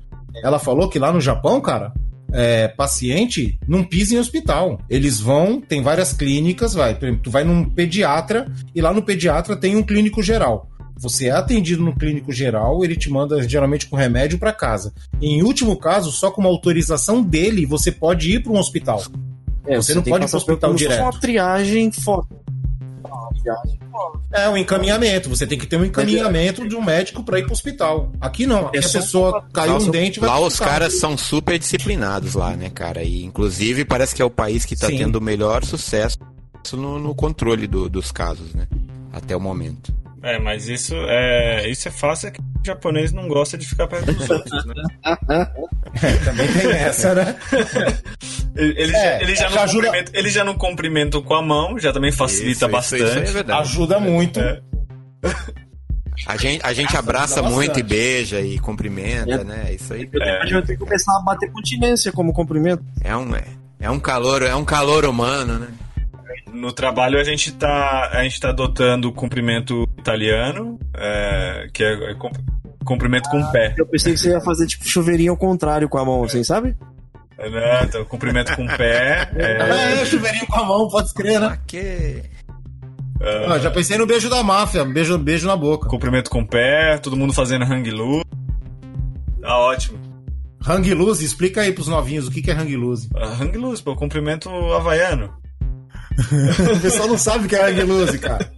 Ela 0.44 0.60
falou 0.60 0.88
que 0.88 0.98
lá 0.98 1.12
no 1.12 1.20
Japão, 1.20 1.60
cara, 1.60 1.92
é, 2.33 2.68
paciente 2.68 3.59
não 3.66 3.85
pisa 3.85 4.14
em 4.14 4.18
hospital. 4.18 4.81
Eles 4.88 5.21
vão, 5.21 5.61
tem 5.61 5.83
várias 5.83 6.12
clínicas, 6.12 6.75
vai. 6.75 6.95
Tu 6.95 7.31
vai 7.31 7.45
num 7.45 7.64
pediatra 7.64 8.51
e 8.75 8.81
lá 8.81 8.92
no 8.92 9.03
pediatra 9.03 9.57
tem 9.57 9.77
um 9.77 9.83
clínico 9.83 10.23
geral. 10.23 10.68
Você 10.97 11.27
é 11.27 11.33
atendido 11.33 11.83
no 11.83 11.97
clínico 11.97 12.33
geral, 12.33 12.85
ele 12.85 12.95
te 12.95 13.11
manda 13.11 13.42
geralmente 13.49 13.87
com 13.87 13.97
remédio 13.97 14.38
para 14.38 14.53
casa. 14.53 14.92
Em 15.21 15.42
último 15.42 15.77
caso, 15.77 16.12
só 16.12 16.31
com 16.31 16.40
uma 16.40 16.51
autorização 16.51 17.23
dele, 17.23 17.66
você 17.66 17.90
pode 17.90 18.31
ir 18.31 18.42
para 18.42 18.53
um 18.53 18.59
hospital. 18.59 19.03
É, 19.66 19.77
você, 19.77 19.92
você 19.92 19.95
não 19.95 20.03
pode 20.03 20.25
ir 20.25 20.29
para 20.29 20.37
o 20.37 20.38
hospital 20.38 20.75
direto. 20.75 21.03
Uma 21.03 21.21
triagem 21.21 21.90
foda 21.90 22.29
viagem. 22.29 22.41
É 24.33 24.48
um 24.48 24.57
encaminhamento. 24.57 25.29
Você 25.29 25.46
tem 25.46 25.59
que 25.59 25.66
ter 25.66 25.77
um 25.77 25.85
encaminhamento 25.85 26.66
de 26.66 26.75
um 26.75 26.83
médico 26.83 27.22
para 27.22 27.38
ir 27.38 27.42
para 27.42 27.51
o 27.51 27.53
hospital. 27.53 28.11
Aqui 28.20 28.46
não. 28.46 28.68
Aqui 28.68 28.79
a 28.79 28.83
pessoa 28.83 29.44
caiu 29.53 29.77
um 29.77 29.90
dente 29.90 30.20
vai 30.20 30.29
Lá 30.29 30.40
os 30.40 30.59
caras 30.59 30.94
são 30.94 31.16
super 31.16 31.59
disciplinados 31.59 32.35
lá, 32.35 32.57
né, 32.57 32.70
cara? 32.70 33.03
E 33.03 33.25
inclusive 33.25 33.85
parece 33.85 34.14
que 34.14 34.22
é 34.22 34.25
o 34.25 34.31
país 34.31 34.64
que 34.64 34.75
está 34.75 34.88
tendo 34.88 35.16
o 35.16 35.20
melhor 35.20 35.64
sucesso 35.64 36.18
no, 36.72 36.98
no 36.98 37.14
controle 37.14 37.66
do, 37.66 37.88
dos 37.88 38.12
casos, 38.12 38.55
né? 38.55 38.66
Até 39.12 39.37
o 39.37 39.40
momento. 39.40 39.92
É, 40.22 40.38
mas 40.38 40.68
isso 40.68 40.94
é, 41.08 41.68
isso 41.68 41.88
é 41.88 41.90
fácil, 41.90 42.28
é 42.28 42.30
que 42.30 42.40
o 42.40 42.44
japonês 42.64 43.12
não 43.12 43.26
gosta 43.26 43.58
de 43.58 43.66
ficar 43.66 43.88
perto 43.88 44.12
dos 44.12 44.30
outros, 44.30 44.64
né? 44.66 44.74
é, 46.00 46.16
também 46.24 46.52
tem 46.52 46.70
essa, 46.70 47.14
né? 47.14 47.37
ele, 48.54 48.96
é, 48.96 49.22
ele, 49.22 49.35
já, 49.35 49.50
não 49.50 49.62
ajuda... 49.62 49.90
ele 50.12 50.30
já 50.30 50.44
não 50.44 50.54
cumprimenta 50.54 51.20
com 51.20 51.35
a 51.35 51.42
mão, 51.42 51.76
já 51.76 51.92
também 51.92 52.12
facilita 52.12 52.66
isso, 52.66 52.68
bastante. 52.68 53.02
Isso, 53.02 53.18
isso 53.18 53.38
é 53.38 53.52
ajuda 53.52 53.98
muito. 53.98 54.38
É. 54.38 54.61
A 56.26 56.37
gente, 56.37 56.64
a 56.64 56.72
gente 56.72 56.96
abraça 56.96 57.42
muito 57.42 57.80
e 57.80 57.82
beija 57.82 58.40
e 58.40 58.58
cumprimenta, 58.58 59.32
é. 59.32 59.44
né? 59.44 59.74
Isso 59.74 59.92
aí. 59.92 60.08
É. 60.20 60.38
A 60.38 60.42
gente 60.42 60.52
vai 60.52 60.62
ter 60.62 60.74
que 60.74 60.85
começar 60.85 61.16
a 61.16 61.22
bater 61.22 61.50
continência 61.50 62.12
como 62.12 62.32
cumprimento. 62.32 62.85
É 63.02 63.16
um, 63.16 63.35
é, 63.35 63.44
é 63.80 63.90
um 63.90 63.98
calor, 63.98 64.42
é 64.42 64.54
um 64.54 64.64
calor 64.64 65.04
humano, 65.04 65.58
né? 65.58 65.68
No 66.52 66.72
trabalho 66.72 67.18
a 67.18 67.24
gente 67.24 67.52
tá, 67.52 68.10
a 68.12 68.22
gente 68.22 68.38
tá 68.38 68.50
adotando 68.50 69.08
o 69.08 69.12
cumprimento 69.12 69.88
italiano, 69.98 70.78
é, 70.94 71.68
que 71.72 71.82
é, 71.82 72.12
é 72.12 72.16
cumprimento 72.84 73.28
com 73.30 73.40
o 73.40 73.52
pé. 73.52 73.74
Eu 73.76 73.86
pensei 73.86 74.12
que 74.12 74.20
você 74.20 74.30
ia 74.30 74.40
fazer 74.40 74.66
tipo 74.66 74.86
chuveirinho 74.86 75.32
ao 75.32 75.36
contrário 75.36 75.88
com 75.88 75.98
a 75.98 76.04
mão, 76.04 76.22
assim, 76.22 76.44
sabe? 76.44 76.76
É, 77.38 77.48
não, 77.48 77.84
então, 77.84 78.04
cumprimento 78.04 78.54
com 78.54 78.64
o 78.64 78.76
pé. 78.76 79.30
É... 79.34 80.00
é, 80.00 80.04
chuveirinho 80.04 80.46
com 80.46 80.60
a 80.60 80.64
mão, 80.64 80.88
pode 80.88 81.08
escrever, 81.08 81.40
né? 81.40 81.58
Que... 81.66 82.22
Uh... 83.20 83.58
já 83.60 83.70
pensei 83.70 83.96
no 83.96 84.06
beijo 84.06 84.28
da 84.28 84.42
máfia, 84.42 84.84
beijo, 84.84 85.16
beijo 85.18 85.46
na 85.46 85.56
boca. 85.56 85.88
Cumprimento 85.88 86.30
com 86.30 86.40
o 86.40 86.46
pé, 86.46 86.98
todo 86.98 87.16
mundo 87.16 87.32
fazendo 87.32 87.64
hang 87.64 87.90
loose. 87.90 88.24
Tá 89.40 89.58
ótimo. 89.58 89.98
Hang 90.64 90.94
loose, 90.94 91.24
explica 91.24 91.62
aí 91.62 91.72
pros 91.72 91.88
novinhos 91.88 92.28
o 92.28 92.30
que, 92.30 92.42
que 92.42 92.50
é 92.50 92.54
hang 92.54 92.76
loose. 92.76 93.08
Uh, 93.14 93.42
hang 93.42 93.56
loose, 93.58 93.82
pô, 93.82 93.96
cumprimento 93.96 94.48
havaiano 94.72 95.41
o 96.77 96.81
pessoal 96.81 97.09
não 97.09 97.18
sabe 97.18 97.46
o 97.46 97.48
que 97.48 97.57
é 97.57 97.85
loose, 97.85 98.18
cara. 98.18 98.53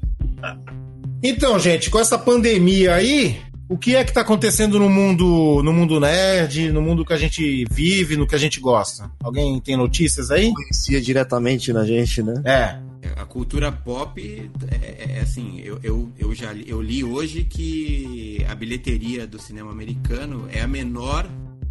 Então, 1.23 1.59
gente, 1.59 1.89
com 1.91 1.99
essa 1.99 2.19
pandemia 2.19 2.95
aí, 2.95 3.41
o 3.69 3.79
que 3.79 3.97
é 3.97 4.05
que 4.05 4.13
tá 4.13 4.21
acontecendo 4.21 4.79
no 4.79 4.91
mundo, 4.91 5.63
no 5.63 5.73
mundo 5.73 5.99
nerd, 5.99 6.71
no 6.71 6.83
mundo 6.83 7.05
que 7.05 7.15
a 7.15 7.17
gente 7.17 7.65
vive, 7.71 8.17
no 8.17 8.27
que 8.27 8.35
a 8.35 8.39
gente 8.39 8.61
gosta? 8.61 9.11
Alguém 9.23 9.59
tem 9.61 9.77
notícias 9.77 10.31
aí? 10.31 10.53
Conhecia 10.53 11.01
diretamente 11.01 11.73
na 11.73 11.85
gente, 11.85 12.23
né? 12.23 12.43
É. 12.45 12.79
A 13.17 13.25
cultura 13.25 13.73
pop 13.73 14.21
é, 14.21 14.75
é, 14.75 15.17
é 15.17 15.21
assim, 15.21 15.61
eu, 15.61 15.79
eu, 15.83 16.13
eu 16.19 16.35
já 16.35 16.53
li, 16.53 16.65
eu 16.69 16.81
li 16.81 17.03
hoje 17.03 17.45
que 17.45 18.45
a 18.49 18.55
bilheteria 18.55 19.27
do 19.27 19.41
cinema 19.41 19.71
americano 19.71 20.47
é 20.51 20.61
a 20.61 20.67
menor 20.67 21.27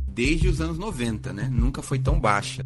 desde 0.07 0.47
os 0.47 0.61
anos 0.61 0.77
90, 0.77 1.33
né? 1.33 1.49
Nunca 1.51 1.81
foi 1.81 1.99
tão 1.99 2.19
baixa. 2.19 2.65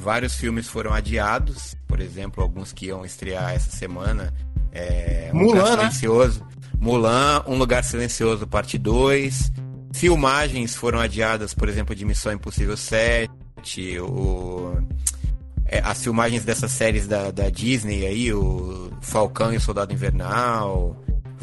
Vários 0.00 0.34
filmes 0.36 0.68
foram 0.68 0.92
adiados, 0.92 1.76
por 1.86 2.00
exemplo, 2.00 2.42
alguns 2.42 2.72
que 2.72 2.86
iam 2.86 3.04
estrear 3.04 3.52
essa 3.52 3.70
semana. 3.70 4.32
É, 4.72 5.30
um 5.34 5.38
Mulan, 5.38 5.54
Lugar 5.62 5.76
né? 5.76 5.76
Silencioso. 5.90 6.46
Mulan, 6.78 7.42
Um 7.46 7.56
Lugar 7.56 7.82
Silencioso, 7.82 8.46
parte 8.46 8.78
2. 8.78 9.52
Filmagens 9.92 10.76
foram 10.76 11.00
adiadas, 11.00 11.52
por 11.52 11.68
exemplo, 11.68 11.94
de 11.94 12.04
Missão 12.04 12.32
Impossível 12.32 12.76
7, 12.76 13.28
o... 14.00 14.76
é, 15.66 15.80
as 15.80 16.02
filmagens 16.02 16.44
dessas 16.44 16.70
séries 16.70 17.08
da, 17.08 17.30
da 17.32 17.48
Disney 17.50 18.06
aí, 18.06 18.32
o 18.32 18.90
Falcão 19.00 19.52
e 19.52 19.56
o 19.56 19.60
Soldado 19.60 19.92
Invernal, 19.92 20.94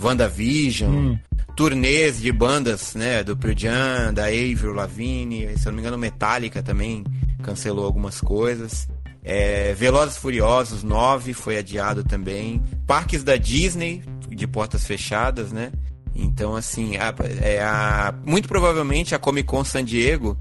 WandaVision, 0.02 0.92
Hum. 0.96 1.20
turnês 1.58 2.22
de 2.22 2.32
bandas, 2.32 2.96
né, 2.96 3.24
do 3.24 3.36
Pearl 3.36 3.58
Jam, 3.58 4.14
da 4.14 4.26
Avril 4.28 4.74
Lavigne, 4.74 5.58
se 5.58 5.68
eu 5.68 5.72
não 5.72 5.74
me 5.78 5.82
engano, 5.82 5.98
Metallica 5.98 6.64
também 6.64 7.04
cancelou 7.46 7.86
algumas 7.86 8.20
coisas. 8.20 8.88
É, 9.24 9.74
Velozes 9.74 10.18
Furiosos 10.18 10.84
9 10.84 11.34
foi 11.34 11.58
adiado 11.58 12.04
também. 12.04 12.62
Parques 12.88 13.24
da 13.24 13.36
Disney, 13.38 14.04
de 14.30 14.48
portas 14.48 14.84
fechadas, 14.86 15.52
né? 15.52 15.72
Então, 16.16 16.56
assim, 16.56 16.96
a- 16.98 17.14
é 17.42 17.62
a- 17.62 18.14
muito 18.26 18.48
provavelmente 18.48 19.14
a 19.14 19.20
Comic 19.20 19.48
Con 19.48 19.64
San 19.64 19.84
Diego, 19.84 20.38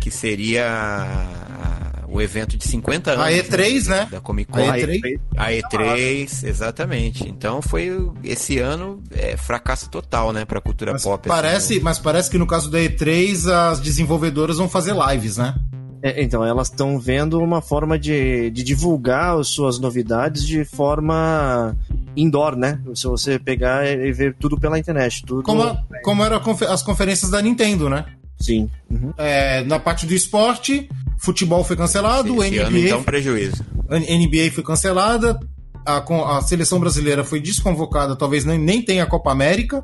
que 0.00 0.10
seria 0.10 0.66
a- 0.70 2.04
o 2.08 2.20
evento 2.22 2.56
de 2.56 2.66
50 2.66 3.12
anos 3.12 3.24
A 3.26 3.30
E3, 3.32 3.86
né? 3.88 4.08
da 4.10 4.20
Comic 4.20 4.50
Con. 4.50 4.58
A 4.70 4.78
E3. 4.78 5.20
A 5.36 5.52
E3, 5.52 6.44
exatamente. 6.44 7.28
Então 7.28 7.60
foi 7.60 7.90
esse 8.24 8.58
ano 8.58 9.02
é, 9.10 9.36
fracasso 9.36 9.90
total, 9.90 10.32
né, 10.32 10.44
pra 10.44 10.60
cultura 10.60 10.92
Mas 10.92 11.02
pop. 11.02 11.20
assim, 11.28 11.28
parece, 11.42 11.74
né? 11.76 11.80
mas 11.82 11.98
parece 11.98 12.30
que 12.30 12.38
no 12.38 12.46
caso 12.46 12.70
da 12.70 12.78
E3 12.78 13.46
as 13.48 13.80
desenvolvedoras 13.80 14.56
vão 14.58 14.68
fazer 14.68 14.94
lives, 15.10 15.36
né? 15.36 15.54
É, 16.02 16.22
então, 16.22 16.44
elas 16.44 16.68
estão 16.68 16.98
vendo 16.98 17.40
uma 17.40 17.60
forma 17.60 17.98
de, 17.98 18.50
de 18.50 18.62
divulgar 18.62 19.38
as 19.38 19.48
suas 19.48 19.78
novidades 19.78 20.46
de 20.46 20.64
forma 20.64 21.76
indoor, 22.16 22.56
né? 22.56 22.80
Se 22.94 23.06
você 23.06 23.38
pegar 23.38 23.86
e 23.86 24.12
ver 24.12 24.34
tudo 24.38 24.58
pela 24.58 24.78
internet. 24.78 25.22
Tudo... 25.24 25.42
Como, 25.42 25.76
como 26.02 26.24
eram 26.24 26.40
confe- 26.40 26.66
as 26.66 26.82
conferências 26.82 27.30
da 27.30 27.40
Nintendo, 27.42 27.88
né? 27.88 28.04
Sim. 28.38 28.70
Uhum. 28.90 29.12
É, 29.16 29.62
na 29.64 29.78
parte 29.78 30.06
do 30.06 30.14
esporte, 30.14 30.88
futebol 31.18 31.64
foi 31.64 31.76
cancelado, 31.76 32.42
Esse 32.44 32.58
ano, 32.58 32.70
NBA, 32.70 32.86
então, 32.86 33.02
prejuízo. 33.02 33.64
a 33.88 33.98
NBA 33.98 34.50
foi 34.52 34.62
cancelada, 34.62 35.38
a, 35.84 36.36
a 36.36 36.42
seleção 36.42 36.78
brasileira 36.78 37.24
foi 37.24 37.40
desconvocada, 37.40 38.14
talvez 38.16 38.44
nem, 38.44 38.58
nem 38.58 38.82
tenha 38.82 39.04
a 39.04 39.06
Copa 39.06 39.30
América. 39.30 39.82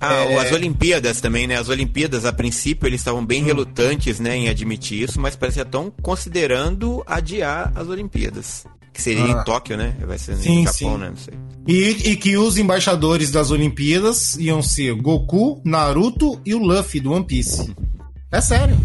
Ah, 0.00 0.14
É. 0.24 0.38
as 0.38 0.52
Olimpíadas 0.52 1.20
também, 1.20 1.46
né? 1.46 1.56
As 1.56 1.68
Olimpíadas, 1.68 2.24
a 2.24 2.32
princípio, 2.32 2.86
eles 2.86 3.00
estavam 3.00 3.20
Hum. 3.22 3.26
bem 3.26 3.42
relutantes, 3.42 4.20
né, 4.20 4.36
em 4.36 4.48
admitir 4.48 5.02
isso, 5.02 5.20
mas 5.20 5.34
parece 5.36 5.54
que 5.56 5.60
já 5.60 5.66
estão 5.66 5.90
considerando 6.02 7.02
adiar 7.06 7.72
as 7.74 7.88
Olimpíadas. 7.88 8.64
Que 8.92 9.02
seria 9.02 9.24
Ah. 9.24 9.28
em 9.40 9.44
Tóquio, 9.44 9.76
né? 9.76 9.94
Vai 10.06 10.16
ser 10.18 10.36
Sim, 10.36 10.60
no 10.64 10.64
Japão, 10.72 10.72
sim. 10.94 10.98
né? 10.98 11.08
Não 11.10 11.16
sei. 11.16 11.34
E, 11.66 12.10
e 12.12 12.16
que 12.16 12.36
os 12.38 12.56
embaixadores 12.56 13.30
das 13.30 13.50
Olimpíadas 13.50 14.36
iam 14.38 14.62
ser 14.62 14.94
Goku, 14.94 15.60
Naruto 15.64 16.40
e 16.46 16.54
o 16.54 16.58
Luffy 16.58 17.00
do 17.00 17.12
One 17.12 17.24
Piece. 17.26 17.74
É 18.32 18.40
sério. 18.40 18.76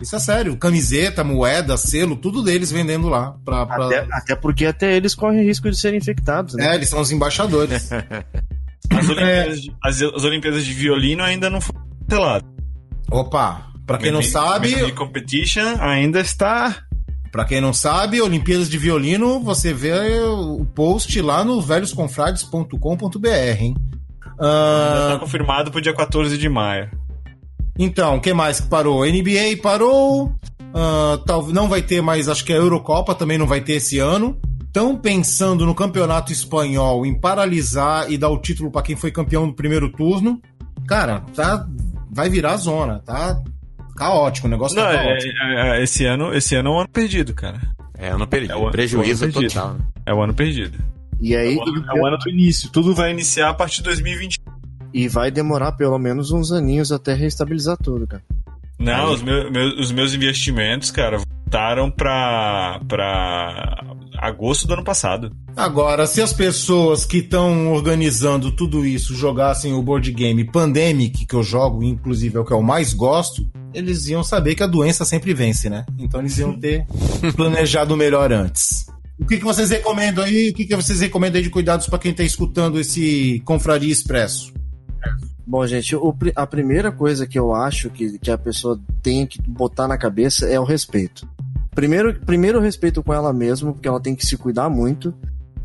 Isso 0.00 0.16
é 0.16 0.18
sério. 0.18 0.56
Camiseta, 0.56 1.22
moeda, 1.22 1.76
selo, 1.76 2.16
tudo 2.16 2.42
deles 2.42 2.72
vendendo 2.72 3.08
lá. 3.08 3.36
Pra, 3.44 3.66
pra- 3.66 3.86
Até, 3.86 4.06
até 4.10 4.34
porque 4.34 4.64
até 4.66 4.96
eles 4.96 5.14
correm 5.14 5.44
risco 5.44 5.70
de 5.70 5.76
serem 5.78 5.98
infectados, 5.98 6.54
né? 6.54 6.72
É, 6.72 6.74
eles 6.74 6.88
são 6.88 7.00
os 7.00 7.10
embaixadores. 7.12 7.90
As 9.00 9.08
Olimpíadas, 9.08 9.62
de, 9.62 9.72
as, 9.82 10.02
as 10.02 10.24
Olimpíadas 10.24 10.64
de 10.64 10.72
violino 10.72 11.22
ainda 11.22 11.48
não 11.50 11.60
foram 11.60 11.80
canceladas. 12.08 12.48
Opa, 13.10 13.66
pra 13.86 13.98
quem 13.98 14.10
não 14.12 14.22
sabe, 14.22 14.92
Competition 14.92 15.76
ainda 15.80 16.20
está. 16.20 16.84
Pra 17.32 17.44
quem 17.44 17.60
não 17.60 17.72
sabe, 17.72 18.20
Olimpíadas 18.20 18.68
de 18.68 18.76
Violino, 18.76 19.38
você 19.38 19.72
vê 19.72 19.92
o 20.20 20.64
post 20.74 21.20
lá 21.22 21.44
no 21.44 21.60
velhosconfrades.com.br, 21.60 23.28
hein? 23.60 23.76
Ah, 24.40 25.10
Está 25.10 25.18
confirmado 25.20 25.70
pro 25.70 25.80
dia 25.80 25.94
14 25.94 26.36
de 26.36 26.48
maio. 26.48 26.90
então, 27.78 28.16
o 28.16 28.20
que 28.20 28.32
mais 28.32 28.58
que 28.60 28.68
parou? 28.68 29.04
NBA 29.06 29.58
parou. 29.62 30.32
ah, 30.74 31.18
tal, 31.26 31.46
não 31.48 31.68
vai 31.68 31.82
ter 31.82 32.00
mais, 32.00 32.28
acho 32.28 32.44
que 32.44 32.52
a 32.52 32.56
Eurocopa 32.56 33.14
também 33.14 33.38
não 33.38 33.46
vai 33.46 33.60
ter 33.60 33.74
esse 33.74 33.98
ano. 33.98 34.36
Estão 34.70 34.96
pensando 34.96 35.66
no 35.66 35.74
campeonato 35.74 36.32
espanhol 36.32 37.04
em 37.04 37.12
paralisar 37.12 38.08
e 38.08 38.16
dar 38.16 38.28
o 38.28 38.38
título 38.40 38.70
pra 38.70 38.82
quem 38.82 38.94
foi 38.94 39.10
campeão 39.10 39.44
no 39.44 39.52
primeiro 39.52 39.90
turno. 39.90 40.40
Cara, 40.86 41.24
tá, 41.34 41.66
vai 42.08 42.30
virar 42.30 42.56
zona, 42.56 43.00
tá 43.00 43.42
caótico, 43.96 44.46
o 44.46 44.50
negócio 44.50 44.76
Não, 44.76 44.84
tá 44.84 44.92
é- 44.92 44.96
caótico. 45.08 45.32
é- 45.42 45.78
é- 45.80 45.82
esse, 45.82 46.04
ano, 46.06 46.32
esse 46.32 46.54
ano 46.54 46.68
é 46.68 46.72
um 46.72 46.78
ano 46.78 46.88
perdido, 46.88 47.34
cara. 47.34 47.60
É, 47.98 48.10
ano 48.10 48.28
perdido. 48.28 48.52
É 48.52 48.56
o 48.56 48.62
ano- 48.62 48.70
prejuízo 48.70 49.22
o 49.22 49.24
ano 49.24 49.32
perdido. 49.34 49.52
total. 49.52 49.74
né? 49.74 49.80
É 50.06 50.14
o 50.14 50.22
ano 50.22 50.34
perdido. 50.34 50.78
E 51.20 51.34
aí 51.36 51.54
É 51.54 51.58
o 51.58 51.62
ano, 51.62 51.84
é 51.90 52.00
o 52.00 52.06
ano 52.06 52.16
do 52.18 52.30
início. 52.30 52.70
Tudo 52.70 52.94
vai 52.94 53.10
iniciar 53.10 53.48
a 53.50 53.54
partir 53.54 53.78
de 53.78 53.82
2020. 53.84 54.38
e 54.94 55.06
vai 55.08 55.30
demorar 55.32 55.72
pelo 55.72 55.98
menos 55.98 56.30
uns 56.32 56.50
aninhos 56.52 56.90
até 56.92 57.12
reestabilizar 57.14 57.76
tudo, 57.76 58.06
cara. 58.08 58.22
Não, 58.78 59.12
os, 59.12 59.22
meu- 59.22 59.50
meus- 59.50 59.78
os 59.78 59.92
meus 59.92 60.14
investimentos, 60.14 60.90
cara, 60.90 61.20
voltaram 61.50 61.90
pra, 61.90 62.80
pra 62.86 63.96
agosto 64.18 64.68
do 64.68 64.74
ano 64.74 64.84
passado. 64.84 65.32
Agora, 65.56 66.06
se 66.06 66.22
as 66.22 66.32
pessoas 66.32 67.04
que 67.04 67.18
estão 67.18 67.72
organizando 67.72 68.52
tudo 68.52 68.86
isso 68.86 69.16
jogassem 69.16 69.74
o 69.74 69.82
board 69.82 70.12
game 70.12 70.44
Pandemic, 70.44 71.26
que 71.26 71.34
eu 71.34 71.42
jogo, 71.42 71.82
inclusive 71.82 72.36
é 72.36 72.40
o 72.40 72.44
que 72.44 72.52
eu 72.52 72.62
mais 72.62 72.94
gosto, 72.94 73.44
eles 73.74 74.06
iam 74.06 74.22
saber 74.22 74.54
que 74.54 74.62
a 74.62 74.66
doença 74.68 75.04
sempre 75.04 75.34
vence, 75.34 75.68
né? 75.68 75.84
Então 75.98 76.20
eles 76.20 76.38
iam 76.38 76.56
ter 76.56 76.86
planejado 77.34 77.96
melhor 77.96 78.32
antes. 78.32 78.86
O 79.18 79.26
que, 79.26 79.36
que 79.36 79.44
vocês 79.44 79.70
recomendam 79.70 80.24
aí? 80.24 80.50
O 80.50 80.54
que, 80.54 80.64
que 80.64 80.76
vocês 80.76 81.00
recomendam 81.00 81.38
aí 81.38 81.42
de 81.42 81.50
cuidados 81.50 81.88
para 81.88 81.98
quem 81.98 82.12
está 82.12 82.22
escutando 82.22 82.78
esse 82.78 83.42
Confraria 83.44 83.92
Expresso? 83.92 84.52
Bom, 85.44 85.66
gente, 85.66 85.96
o 85.96 86.14
a 86.36 86.46
primeira 86.46 86.92
coisa 86.92 87.26
que 87.26 87.36
eu 87.36 87.52
acho 87.52 87.90
que, 87.90 88.20
que 88.20 88.30
a 88.30 88.38
pessoa 88.38 88.80
tem 89.02 89.26
que 89.26 89.42
botar 89.42 89.88
na 89.88 89.98
cabeça 89.98 90.46
é 90.46 90.60
o 90.60 90.64
respeito. 90.64 91.28
Primeiro, 91.74 92.20
primeiro 92.26 92.60
respeito 92.60 93.02
com 93.02 93.12
ela 93.14 93.32
mesma, 93.32 93.72
porque 93.72 93.86
ela 93.88 94.00
tem 94.00 94.14
que 94.14 94.26
se 94.26 94.36
cuidar 94.36 94.68
muito. 94.68 95.14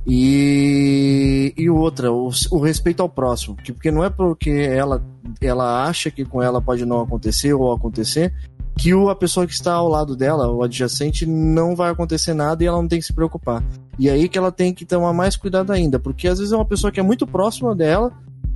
E, 0.07 1.53
e 1.57 1.69
outra, 1.69 2.11
o, 2.11 2.29
o 2.51 2.59
respeito 2.59 3.01
ao 3.01 3.09
próximo. 3.09 3.55
que- 3.55 3.73
Porque 3.73 3.89
não 3.91 4.03
é 4.03 4.09
porque 4.09 4.49
ela, 4.49 5.03
ela 5.41 5.85
acha 5.87 6.11
que 6.11 6.23
com 6.23 6.41
ela 6.41 6.61
pode 6.61 6.85
não 6.85 7.01
acontecer 7.01 7.53
ou 7.53 7.71
acontecer, 7.73 8.31
que 8.77 8.93
o, 8.93 9.09
a 9.09 9.15
pessoa 9.15 9.47
que 9.47 9.53
está 9.53 9.73
ao 9.73 9.87
lado 9.87 10.15
dela, 10.15 10.51
o 10.51 10.61
adjacente, 10.63 11.25
não 11.25 11.75
vai 11.75 11.91
acontecer 11.91 12.33
nada 12.33 12.63
e 12.63 12.67
ela 12.67 12.79
não 12.81 12.87
tem 12.87 12.99
que 12.99 13.05
se 13.05 13.13
preocupar. 13.13 13.63
E 13.97 14.09
aí 14.09 14.29
que 14.29 14.37
ela 14.37 14.51
tem 14.51 14.73
que 14.73 14.85
tomar 14.85 15.11
mais 15.13 15.35
cuidado 15.35 15.71
ainda, 15.71 15.97
porque 15.99 16.27
às 16.27 16.37
vezes 16.39 16.53
é 16.53 16.55
uma 16.55 16.65
pessoa 16.65 16.91
que 16.91 16.99
é 16.99 17.03
muito 17.03 17.25
próxima 17.25 17.73
dela, 17.75 18.11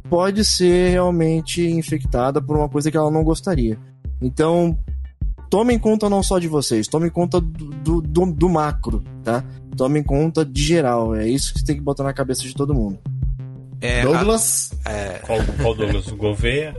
pode 0.09 0.43
ser 0.45 0.91
realmente 0.91 1.65
infectada 1.65 2.41
por 2.41 2.57
uma 2.57 2.69
coisa 2.69 2.91
que 2.91 2.97
ela 2.97 3.09
não 3.12 3.23
gostaria. 3.23 3.77
Então, 4.21 4.77
tomem 5.49 5.77
conta 5.79 6.09
não 6.09 6.21
só 6.23 6.39
de 6.39 6.47
vocês, 6.47 6.88
tomem 6.88 7.09
conta 7.09 7.39
do, 7.41 8.01
do, 8.01 8.25
do- 8.25 8.49
macro, 8.49 9.03
tá? 9.23 9.43
Tomem 9.75 10.03
conta 10.03 10.45
de 10.45 10.62
geral. 10.63 11.15
É 11.15 11.27
isso 11.27 11.53
que 11.53 11.59
você 11.59 11.65
tem 11.65 11.75
que 11.75 11.81
botar 11.81 12.03
na 12.03 12.13
cabeça 12.13 12.41
de 12.43 12.53
todo 12.53 12.73
mundo. 12.73 12.99
É, 13.81 14.01
Douglas? 14.03 14.71
Qual, 15.25 15.39
qual 15.62 15.73
Douglas? 15.73 16.07
O 16.07 16.15
Gouveia? 16.17 16.75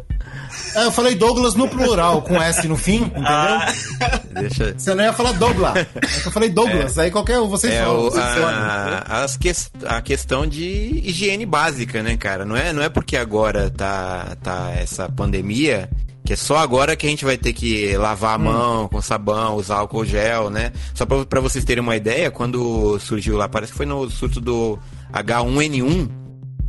É, 0.74 0.84
eu 0.84 0.92
falei 0.92 1.14
Douglas 1.14 1.54
no 1.54 1.66
plural, 1.66 2.20
com 2.20 2.34
S 2.42 2.68
no 2.68 2.76
fim, 2.76 2.96
entendeu? 3.04 3.22
Ah, 3.24 3.72
a- 4.00 4.40
deixa, 4.40 4.74
Você 4.76 4.94
não 4.94 5.02
ia 5.04 5.12
falar 5.14 5.32
Douglas. 5.32 5.76
É 5.76 5.84
que 6.20 6.28
eu 6.28 6.32
falei 6.32 6.50
Douglas, 6.50 6.98
aí 6.98 7.10
qualquer 7.10 7.38
um, 7.40 7.48
vocês 7.48 7.72
É 7.72 7.82
falam. 7.84 8.00
o, 8.00 8.10
vocês 8.10 8.22
falam. 8.24 8.48
a, 8.48 9.22
as 9.24 9.36
ques- 9.38 9.70
a 9.86 10.02
questão 10.02 10.46
de 10.46 11.00
higiene 11.04 11.46
básica, 11.46 12.02
né, 12.02 12.18
cara? 12.18 12.44
Não 12.44 12.54
é, 12.56 12.70
não 12.72 12.82
é 12.82 12.90
porque 12.90 13.16
agora 13.16 13.70
tá, 13.70 14.36
tá 14.42 14.70
essa 14.76 15.08
pandemia 15.08 15.88
que 16.30 16.34
é 16.34 16.36
só 16.36 16.58
agora 16.58 16.94
que 16.94 17.08
a 17.08 17.10
gente 17.10 17.24
vai 17.24 17.36
ter 17.36 17.52
que 17.52 17.96
lavar 17.96 18.36
a 18.36 18.38
mão 18.38 18.86
com 18.86 19.02
sabão, 19.02 19.56
usar 19.56 19.78
álcool 19.78 20.04
gel, 20.04 20.48
né? 20.48 20.70
Só 20.94 21.04
pra, 21.04 21.26
pra 21.26 21.40
vocês 21.40 21.64
terem 21.64 21.82
uma 21.82 21.96
ideia, 21.96 22.30
quando 22.30 22.96
surgiu 23.00 23.36
lá, 23.36 23.48
parece 23.48 23.72
que 23.72 23.76
foi 23.76 23.84
no 23.86 24.08
surto 24.08 24.40
do 24.40 24.78
H1N1, 25.12 26.08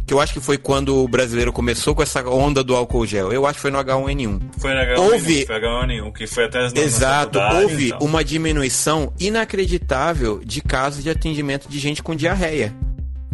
que 0.08 0.16
eu 0.16 0.20
acho 0.20 0.34
que 0.34 0.40
foi 0.40 0.58
quando 0.58 0.98
o 0.98 1.08
brasileiro 1.08 1.54
começou 1.54 1.94
com 1.94 2.02
essa 2.02 2.28
onda 2.28 2.64
do 2.64 2.76
álcool 2.76 3.06
gel. 3.06 3.32
Eu 3.32 3.46
acho 3.46 3.58
que 3.58 3.62
foi 3.62 3.70
no 3.70 3.78
H1N1. 3.78 4.42
foi 4.58 4.74
na 4.74 4.82
H1N1, 4.84 4.98
Houve- 5.00 5.46
foi 5.46 5.56
H1N1, 5.60 6.12
que 6.12 6.26
foi 6.26 6.46
até 6.46 6.66
as 6.66 6.74
Exato, 6.76 7.38
houve 7.40 7.90
então. 7.90 8.00
uma 8.00 8.24
diminuição 8.24 9.14
inacreditável 9.20 10.42
de 10.44 10.60
casos 10.60 11.04
de 11.04 11.10
atendimento 11.12 11.70
de 11.70 11.78
gente 11.78 12.02
com 12.02 12.16
diarreia. 12.16 12.74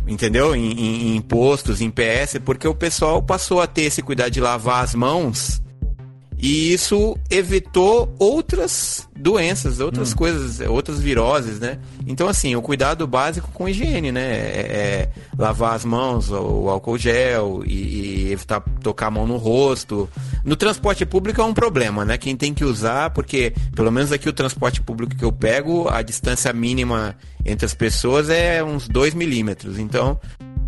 Entendeu? 0.06 0.54
Em, 0.54 0.72
em, 0.74 1.16
em 1.16 1.22
postos, 1.22 1.80
em 1.80 1.90
PS, 1.90 2.40
porque 2.44 2.68
o 2.68 2.76
pessoal 2.76 3.22
passou 3.24 3.62
a 3.62 3.68
ter 3.68 3.84
esse 3.84 4.02
cuidado 4.02 4.32
de 4.32 4.42
lavar 4.42 4.84
as 4.84 4.94
mãos 4.94 5.62
E 6.40 6.72
isso 6.72 7.18
evitou 7.32 8.14
outras 8.20 9.08
doenças, 9.16 9.80
outras 9.80 10.14
hum. 10.14 10.16
coisas, 10.16 10.60
outras 10.68 11.00
viroses, 11.00 11.60
né? 11.60 11.80
Então, 12.06 12.28
assim, 12.28 12.56
o 12.56 12.62
cuidado 12.62 13.08
básico 13.08 13.50
com 13.52 13.68
higiene, 13.68 14.12
né? 14.12 14.22
É, 14.22 14.60
é 14.70 15.10
lavar 15.36 15.74
as 15.74 15.84
mãos, 15.84 16.30
o 16.30 16.70
álcool 16.70 16.98
gel 16.98 17.64
e, 17.66 18.28
e, 18.28 18.32
evitar 18.32 18.62
tocar 18.84 19.08
a 19.08 19.12
mão 19.12 19.26
no 19.26 19.38
rosto. 19.38 20.08
No 20.46 20.56
transporte 20.56 21.06
público 21.06 21.42
é 21.42 21.44
um 21.44 21.54
problema, 21.54 22.06
né? 22.06 22.18
Quem 22.18 22.36
tem 22.36 22.54
que 22.54 22.64
usar, 22.64 23.10
porque 23.10 23.54
pelo 23.76 23.92
menos 23.92 24.12
aqui 24.12 24.30
o 24.30 24.34
transporte 24.34 24.80
público 24.80 25.16
que 25.16 25.26
eu 25.26 25.32
pego, 25.32 25.90
a 25.90 26.04
distância 26.04 26.54
mínima 26.54 27.16
entre 27.44 27.66
as 27.66 27.74
pessoas 27.74 28.30
é 28.30 28.64
uns 28.64 28.88
2 28.88 29.16
milímetros. 29.16 29.80
Então, 29.80 30.20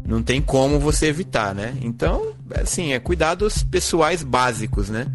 não 0.04 0.24
tem 0.24 0.42
como 0.42 0.80
você 0.80 1.06
evitar, 1.06 1.54
né? 1.54 1.78
Então, 1.82 2.34
assim, 2.56 2.94
é 2.94 3.00
cuidados 3.00 3.64
pessoais 3.64 4.24
básicos, 4.24 4.90
né? 4.90 5.06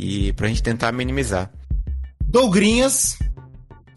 E 0.00 0.32
pra 0.32 0.48
gente 0.48 0.62
tentar 0.62 0.90
minimizar. 0.92 1.50
Dogrinhas, 2.24 3.18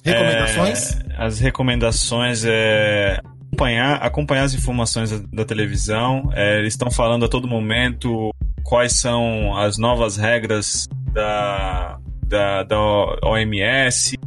recomendações? 0.04 0.98
É, 0.98 1.16
as 1.18 1.40
recomendações 1.40 2.44
é 2.46 3.22
acompanhar, 3.54 3.96
acompanhar 3.96 4.44
as 4.44 4.54
informações 4.54 5.12
da, 5.12 5.18
da 5.32 5.46
televisão. 5.46 6.30
É, 6.34 6.60
eles 6.60 6.74
estão 6.74 6.92
falando 6.92 7.24
a 7.24 7.30
todo 7.30 7.48
momento 7.48 8.32
quais 8.64 9.00
são 9.00 9.56
as 9.58 9.78
novas 9.78 10.18
regras 10.18 10.88
da, 11.14 11.98
da, 12.26 12.64
da 12.64 12.78
OMS, 13.24 14.18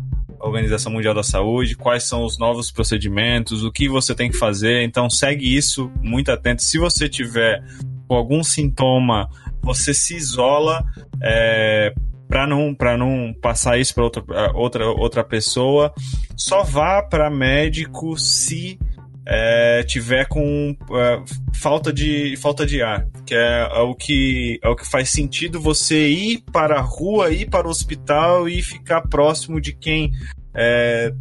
Organização 0.40 0.92
Mundial 0.92 1.12
da 1.12 1.22
Saúde, 1.22 1.76
quais 1.76 2.04
são 2.04 2.24
os 2.24 2.38
novos 2.38 2.70
procedimentos, 2.70 3.64
o 3.64 3.70
que 3.70 3.86
você 3.86 4.14
tem 4.14 4.30
que 4.30 4.38
fazer. 4.38 4.82
Então 4.82 5.10
segue 5.10 5.54
isso 5.54 5.90
muito 6.00 6.32
atento. 6.32 6.62
Se 6.62 6.78
você 6.78 7.06
tiver 7.06 7.62
algum 8.08 8.42
sintoma, 8.42 9.28
você 9.66 9.92
se 9.92 10.16
isola 10.16 10.84
é, 11.22 11.92
para 12.28 12.46
não 12.46 12.74
para 12.74 12.96
não 12.96 13.34
passar 13.42 13.78
isso 13.78 13.94
para 13.94 14.04
outra, 14.04 14.24
outra 14.54 14.86
outra 14.86 15.24
pessoa. 15.24 15.92
Só 16.36 16.62
vá 16.62 17.02
para 17.02 17.28
médico 17.28 18.16
se 18.16 18.78
é, 19.26 19.82
tiver 19.82 20.26
com 20.28 20.76
é, 20.92 21.22
falta 21.54 21.92
de 21.92 22.36
falta 22.36 22.64
de 22.64 22.80
ar, 22.80 23.06
que 23.26 23.34
é, 23.34 23.68
é, 23.72 23.80
o 23.80 23.94
que 23.94 24.60
é 24.62 24.68
o 24.68 24.76
que 24.76 24.86
faz 24.86 25.10
sentido 25.10 25.60
você 25.60 26.08
ir 26.08 26.44
para 26.52 26.78
a 26.78 26.82
rua, 26.82 27.32
ir 27.32 27.50
para 27.50 27.66
o 27.66 27.70
hospital 27.70 28.48
e 28.48 28.62
ficar 28.62 29.02
próximo 29.02 29.60
de 29.60 29.72
quem 29.72 30.12
é, 30.54 31.12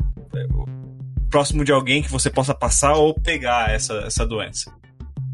próximo 1.31 1.65
de 1.65 1.71
alguém 1.71 2.03
que 2.03 2.11
você 2.11 2.29
possa 2.29 2.53
passar 2.53 2.93
ou 2.93 3.13
pegar 3.13 3.71
essa, 3.71 3.95
essa 4.05 4.25
doença. 4.25 4.71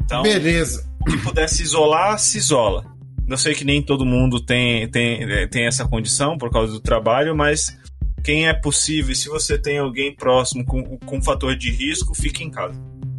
Então, 0.04 0.22
beleza. 0.22 0.90
Se 1.08 1.18
puder 1.18 1.48
se 1.48 1.62
isolar, 1.62 2.18
se 2.18 2.38
isola. 2.38 2.91
Eu 3.34 3.38
sei 3.38 3.54
que 3.54 3.64
nem 3.64 3.82
todo 3.82 4.04
mundo 4.04 4.40
tem, 4.40 4.88
tem, 4.90 5.48
tem 5.48 5.66
essa 5.66 5.86
condição 5.86 6.36
por 6.36 6.50
causa 6.50 6.72
do 6.72 6.80
trabalho, 6.80 7.34
mas 7.34 7.76
quem 8.22 8.46
é 8.46 8.52
possível, 8.52 9.14
se 9.14 9.28
você 9.28 9.58
tem 9.58 9.78
alguém 9.78 10.14
próximo 10.14 10.64
com, 10.64 10.98
com 10.98 11.22
fator 11.22 11.56
de 11.56 11.70
risco, 11.70 12.14
fique 12.14 12.44
em 12.44 12.50
casa. 12.50 12.78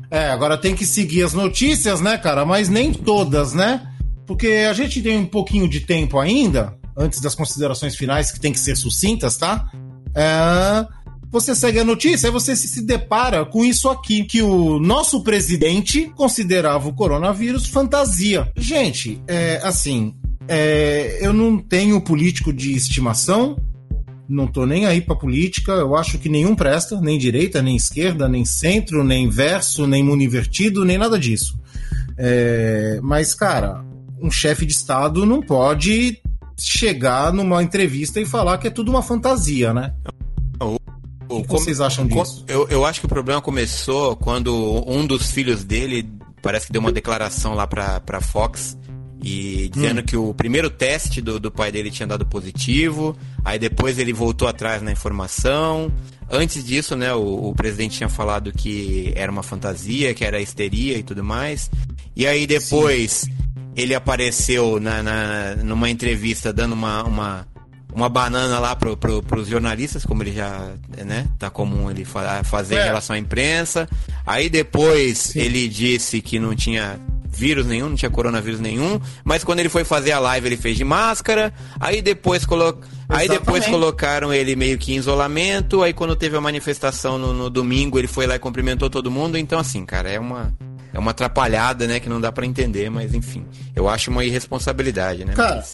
É, 0.10 0.30
agora 0.30 0.58
tem 0.58 0.76
que 0.76 0.86
seguir 0.86 1.24
as 1.24 1.34
notícias, 1.34 2.00
né, 2.00 2.18
cara? 2.18 2.46
Mas 2.46 2.70
nem 2.70 2.94
todas, 2.94 3.54
né? 3.54 3.82
Porque 4.28 4.68
a 4.70 4.74
gente 4.74 5.02
tem 5.02 5.18
um 5.18 5.26
pouquinho 5.26 5.68
de 5.68 5.80
tempo 5.80 6.20
ainda, 6.20 6.78
antes 6.96 7.20
das 7.20 7.34
considerações 7.34 7.96
finais, 7.96 8.32
que 8.32 8.40
tem 8.40 8.54
que 8.54 8.60
ser 8.60 8.76
sucintas, 8.76 9.36
tá? 9.36 9.70
É, 10.16 10.88
você 11.34 11.56
segue 11.56 11.80
a 11.80 11.84
notícia 11.84 12.28
e 12.28 12.32
você 12.32 12.56
se 12.56 12.86
depara 12.86 13.44
com 13.44 13.66
isso 13.66 13.90
aqui, 13.90 14.24
que 14.24 14.44
o 14.44 14.80
nosso 14.80 15.24
presidente 15.24 16.12
considerava 16.16 16.88
o 16.88 16.94
coronavírus 16.94 17.66
fantasia. 17.66 18.52
Gente, 18.56 19.20
é, 19.28 19.60
assim, 19.64 20.14
é, 20.48 21.18
eu 21.20 21.34
não 21.34 21.58
tenho 21.58 22.00
político 22.00 22.54
de 22.54 22.74
estimação, 22.74 23.58
não 24.30 24.46
tô 24.46 24.68
nem 24.68 24.86
aí 24.86 25.02
pra 25.02 25.16
política, 25.16 25.72
eu 25.72 25.96
acho 25.96 26.20
que 26.20 26.30
nenhum 26.30 26.54
presta, 26.56 27.02
nem 27.02 27.18
direita, 27.18 27.64
nem 27.64 27.76
esquerda, 27.76 28.30
nem 28.30 28.46
centro, 28.46 29.04
nem 29.04 29.28
verso, 29.28 29.88
nem 29.88 30.04
mundo 30.04 30.22
invertido, 30.22 30.86
nem 30.86 31.00
nada 31.00 31.18
disso. 31.18 31.60
É, 32.16 33.00
mas, 33.02 33.34
cara, 33.34 33.84
um 34.22 34.30
chefe 34.30 34.68
de 34.68 34.74
Estado 34.74 35.26
não 35.26 35.42
pode 35.42 36.22
chegar 36.60 37.34
numa 37.34 37.64
entrevista 37.64 38.22
e 38.22 38.26
falar 38.26 38.60
que 38.60 38.68
é 38.68 38.72
tudo 38.72 38.92
uma 38.92 39.02
fantasia, 39.02 39.74
né? 39.74 39.96
O 41.40 41.44
que 41.44 41.50
vocês 41.50 41.82
acham 41.82 42.06
disso? 42.06 42.44
Eu, 42.48 42.68
eu 42.70 42.86
acho 42.86 43.00
que 43.00 43.06
o 43.06 43.10
problema 43.10 43.42
começou 43.42 44.16
quando 44.16 44.84
um 44.88 45.06
dos 45.06 45.32
filhos 45.32 45.64
dele 45.64 46.10
parece 46.42 46.68
que 46.68 46.74
deu 46.74 46.82
uma 46.82 46.92
declaração 46.92 47.54
lá 47.54 47.66
pra, 47.66 48.00
pra 48.02 48.20
Fox 48.22 48.78
e 49.24 49.70
dizendo 49.70 50.02
hum. 50.02 50.04
que 50.04 50.18
o 50.18 50.34
primeiro 50.34 50.70
teste 50.70 51.22
do, 51.22 51.40
do 51.40 51.50
pai 51.50 51.72
dele 51.72 51.90
tinha 51.90 52.06
dado 52.06 52.26
positivo, 52.26 53.16
aí 53.44 53.58
depois 53.58 53.98
ele 53.98 54.12
voltou 54.12 54.48
atrás 54.48 54.82
na 54.82 54.92
informação. 54.92 55.92
Antes 56.30 56.64
disso, 56.64 56.96
né, 56.96 57.14
o, 57.14 57.50
o 57.50 57.56
presidente 57.56 57.98
tinha 57.98 58.10
falado 58.10 58.52
que 58.52 59.14
era 59.16 59.32
uma 59.32 59.42
fantasia, 59.42 60.14
que 60.14 60.26
era 60.26 60.42
histeria 60.42 60.98
e 60.98 61.04
tudo 61.04 61.24
mais. 61.24 61.72
E 62.16 62.28
aí 62.28 62.46
depois 62.46 63.12
Sim. 63.12 63.32
ele 63.78 63.96
apareceu 63.96 64.78
na, 64.80 65.02
na, 65.02 65.56
numa 65.64 65.90
entrevista 65.90 66.52
dando 66.52 66.74
uma, 66.74 67.04
uma, 67.04 67.48
uma 67.94 68.10
banana 68.10 68.60
lá 68.60 68.76
pro, 68.76 68.98
pro, 68.98 69.22
pros 69.22 69.48
jornalistas, 69.48 70.06
como 70.06 70.24
ele 70.24 70.34
já, 70.34 70.72
né, 71.06 71.28
tá 71.38 71.50
comum 71.50 71.90
ele 71.90 72.06
fazer 72.44 72.76
é. 72.76 72.82
em 72.82 72.86
relação 72.86 73.16
à 73.16 73.20
imprensa. 73.20 73.88
Aí 74.26 74.50
depois 74.50 75.18
Sim. 75.18 75.40
ele 75.40 75.68
disse 75.68 76.22
que 76.22 76.40
não 76.40 76.56
tinha 76.56 77.00
vírus 77.34 77.66
nenhum, 77.66 77.90
não 77.90 77.96
tinha 77.96 78.12
coronavírus 78.12 78.60
nenhum, 78.60 79.00
mas 79.24 79.44
quando 79.44 79.60
ele 79.60 79.70
foi 79.70 79.84
fazer 79.84 80.12
a 80.12 80.20
live 80.20 80.48
ele 80.48 80.58
fez 80.58 80.78
de 80.78 80.84
máscara, 80.84 81.52
aí 81.80 82.02
depois, 82.02 82.46
colo... 82.46 82.80
aí 83.10 83.28
depois 83.28 83.66
colocaram 83.66 84.32
ele 84.32 84.56
meio 84.56 84.78
que 84.78 84.94
em 84.94 84.98
isolamento, 84.98 85.82
aí 85.82 85.94
quando 85.94 86.16
teve 86.16 86.38
a 86.38 86.42
manifestação 86.42 87.18
no, 87.18 87.34
no, 87.34 87.50
domingo 87.50 87.98
ele 87.98 88.08
foi 88.08 88.28
lá 88.28 88.36
e 88.36 88.40
cumprimentou 88.40 88.90
todo 88.90 89.10
mundo, 89.10 89.36
então 89.36 89.58
assim, 89.58 89.84
cara, 89.84 90.10
é 90.10 90.20
uma 90.20 90.54
é 90.94 91.00
uma 91.00 91.10
atrapalhada, 91.10 91.88
né, 91.88 92.00
que 92.00 92.08
não 92.08 92.22
dá 92.22 92.32
para 92.32 92.46
entender, 92.46 92.88
mas 92.92 93.16
enfim, 93.16 93.44
eu 93.76 93.90
acho 93.90 94.12
uma 94.12 94.24
irresponsabilidade, 94.24 95.26
né? 95.26 95.34
Cara, 95.34 95.56
mas 95.56 95.74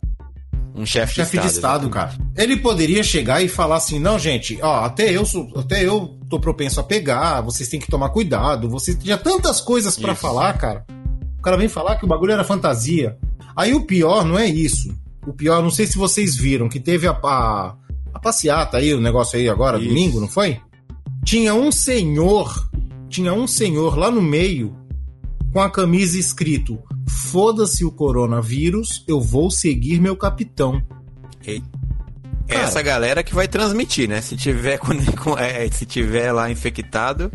um 0.79 0.85
chefe 0.85 1.21
de, 1.21 1.39
de 1.39 1.47
Estado, 1.47 1.89
cara. 1.89 2.13
Ele 2.35 2.55
poderia 2.55 3.03
chegar 3.03 3.43
e 3.43 3.49
falar 3.49 3.75
assim: 3.75 3.99
não, 3.99 4.17
gente, 4.17 4.57
ó, 4.61 4.85
até 4.85 5.15
eu 5.15 5.25
sou, 5.25 5.51
até 5.57 5.85
eu 5.85 6.17
tô 6.29 6.39
propenso 6.39 6.79
a 6.79 6.83
pegar, 6.83 7.41
vocês 7.41 7.67
têm 7.67 7.79
que 7.79 7.89
tomar 7.89 8.09
cuidado, 8.09 8.69
vocês 8.69 8.97
tinha 8.97 9.17
tantas 9.17 9.59
coisas 9.59 9.97
para 9.97 10.15
falar, 10.15 10.57
cara. 10.57 10.85
O 11.37 11.41
cara 11.41 11.57
vem 11.57 11.67
falar 11.67 11.97
que 11.97 12.05
o 12.05 12.07
bagulho 12.07 12.31
era 12.31 12.43
fantasia. 12.43 13.17
Aí 13.55 13.73
o 13.73 13.85
pior 13.85 14.23
não 14.25 14.37
é 14.37 14.45
isso. 14.45 14.93
O 15.25 15.33
pior, 15.33 15.61
não 15.61 15.69
sei 15.69 15.85
se 15.85 15.97
vocês 15.97 16.35
viram, 16.35 16.69
que 16.69 16.79
teve 16.79 17.07
a, 17.07 17.11
a, 17.11 17.75
a 18.13 18.19
passeata 18.19 18.77
aí, 18.77 18.93
o 18.93 19.01
negócio 19.01 19.37
aí 19.37 19.49
agora, 19.49 19.77
isso. 19.77 19.87
domingo, 19.87 20.19
não 20.19 20.27
foi? 20.27 20.59
Tinha 21.25 21.53
um 21.53 21.71
senhor, 21.71 22.69
tinha 23.09 23.33
um 23.33 23.47
senhor 23.47 23.97
lá 23.97 24.09
no 24.09 24.21
meio 24.21 24.75
com 25.51 25.61
a 25.61 25.69
camisa 25.69 26.17
escrito: 26.17 26.79
Foda-se 27.09 27.83
o 27.83 27.91
coronavírus, 27.91 29.03
eu 29.07 29.19
vou 29.19 29.49
seguir 29.49 29.99
meu 29.99 30.15
capitão. 30.15 30.81
Ei. 31.45 31.63
É 32.47 32.53
Cara, 32.53 32.65
essa 32.65 32.81
galera 32.81 33.23
que 33.23 33.33
vai 33.33 33.47
transmitir, 33.47 34.07
né? 34.07 34.21
Se 34.21 34.35
tiver, 34.35 34.77
com, 34.79 35.37
é, 35.37 35.69
se 35.69 35.85
tiver 35.85 36.31
lá 36.31 36.49
infectado, 36.49 37.31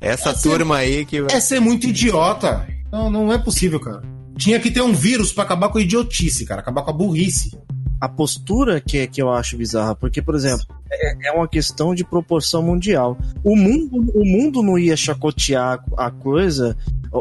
essa 0.00 0.30
é 0.30 0.34
turma 0.34 0.76
ser, 0.76 0.82
aí 0.82 1.04
que 1.04 1.22
vai. 1.22 1.36
É 1.36 1.40
ser 1.40 1.60
muito 1.60 1.86
idiota. 1.86 2.66
Não, 2.90 3.10
não 3.10 3.32
é 3.32 3.38
possível, 3.38 3.78
cara. 3.80 4.02
Tinha 4.36 4.58
que 4.60 4.70
ter 4.70 4.80
um 4.80 4.92
vírus 4.92 5.32
para 5.32 5.44
acabar 5.44 5.68
com 5.68 5.78
a 5.78 5.80
idiotice, 5.80 6.44
cara, 6.46 6.60
acabar 6.60 6.82
com 6.82 6.90
a 6.90 6.94
burrice. 6.94 7.58
A 8.00 8.08
postura 8.08 8.80
que, 8.80 9.06
que 9.08 9.20
eu 9.20 9.30
acho 9.30 9.56
bizarra, 9.56 9.94
porque, 9.94 10.22
por 10.22 10.36
exemplo, 10.36 10.64
é, 10.90 11.28
é 11.28 11.32
uma 11.32 11.48
questão 11.48 11.94
de 11.94 12.04
proporção 12.04 12.62
mundial. 12.62 13.18
O 13.42 13.56
mundo, 13.56 14.12
o 14.14 14.24
mundo 14.24 14.62
não 14.62 14.78
ia 14.78 14.96
chacotear 14.96 15.82
a 15.96 16.10
coisa, 16.10 16.76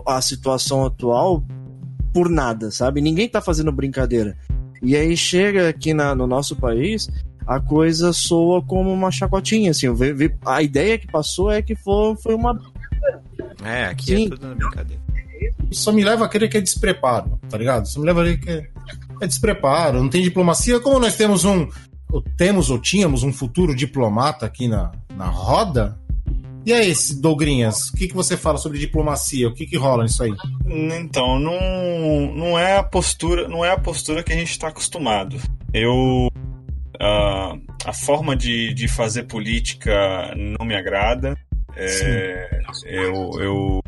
a 0.05 0.21
situação 0.21 0.85
atual, 0.85 1.43
por 2.13 2.29
nada, 2.29 2.71
sabe? 2.71 3.01
Ninguém 3.01 3.29
tá 3.29 3.41
fazendo 3.41 3.71
brincadeira. 3.71 4.37
E 4.81 4.95
aí 4.95 5.15
chega 5.17 5.69
aqui 5.69 5.93
na, 5.93 6.13
no 6.13 6.27
nosso 6.27 6.55
país, 6.55 7.09
a 7.45 7.59
coisa 7.59 8.11
soa 8.11 8.61
como 8.61 8.91
uma 8.91 9.09
chacotinha, 9.09 9.71
assim. 9.71 9.87
A 10.45 10.61
ideia 10.61 10.97
que 10.97 11.07
passou 11.07 11.51
é 11.51 11.61
que 11.61 11.75
foi, 11.75 12.15
foi 12.17 12.35
uma. 12.35 12.59
É, 13.63 13.85
aqui 13.85 14.13
é 14.13 14.17
Sim. 14.17 14.25
é 14.25 14.29
tudo 14.29 14.55
brincadeira. 14.55 15.01
Só 15.71 15.91
me 15.91 16.03
leva 16.03 16.25
a 16.25 16.29
crer 16.29 16.49
que 16.49 16.57
é 16.57 16.61
despreparo, 16.61 17.39
tá 17.49 17.57
ligado? 17.57 17.87
Só 17.87 17.99
me 17.99 18.05
leva 18.05 18.21
a 18.21 18.23
crer 18.25 18.39
que 18.39 18.49
é, 18.49 18.67
é 19.21 19.27
despreparo, 19.27 20.01
não 20.01 20.09
tem 20.09 20.21
diplomacia. 20.21 20.79
Como 20.79 20.99
nós 20.99 21.15
temos 21.15 21.45
um. 21.45 21.67
Ou 22.09 22.21
temos 22.21 22.69
ou 22.69 22.79
tínhamos 22.79 23.23
um 23.23 23.33
futuro 23.33 23.75
diplomata 23.75 24.45
aqui 24.45 24.67
na, 24.67 24.91
na 25.15 25.25
roda. 25.25 25.97
E 26.67 26.73
aí, 26.73 26.91
Dougrinhas, 27.21 27.91
o 27.91 27.93
que, 27.95 28.09
que 28.09 28.13
você 28.13 28.35
fala 28.35 28.57
sobre 28.57 28.77
diplomacia? 28.77 29.47
O 29.47 29.53
que, 29.53 29.65
que 29.65 29.77
rola 29.77 30.03
nisso 30.03 30.21
aí? 30.21 30.33
Então, 30.65 31.39
não, 31.39 32.35
não 32.35 32.59
é 32.59 32.75
a 32.75 32.83
postura, 32.83 33.47
não 33.47 33.63
é 33.63 33.71
a 33.71 33.79
postura 33.79 34.21
que 34.21 34.33
a 34.33 34.35
gente 34.35 34.51
está 34.51 34.67
acostumado. 34.67 35.37
Eu 35.73 36.27
a, 36.99 37.55
a 37.85 37.93
forma 37.93 38.35
de, 38.35 38.73
de 38.73 38.89
fazer 38.89 39.23
política 39.23 40.35
não 40.35 40.65
me 40.65 40.75
agrada. 40.75 41.37
É, 41.73 42.59
eu, 42.83 43.31
eu 43.39 43.81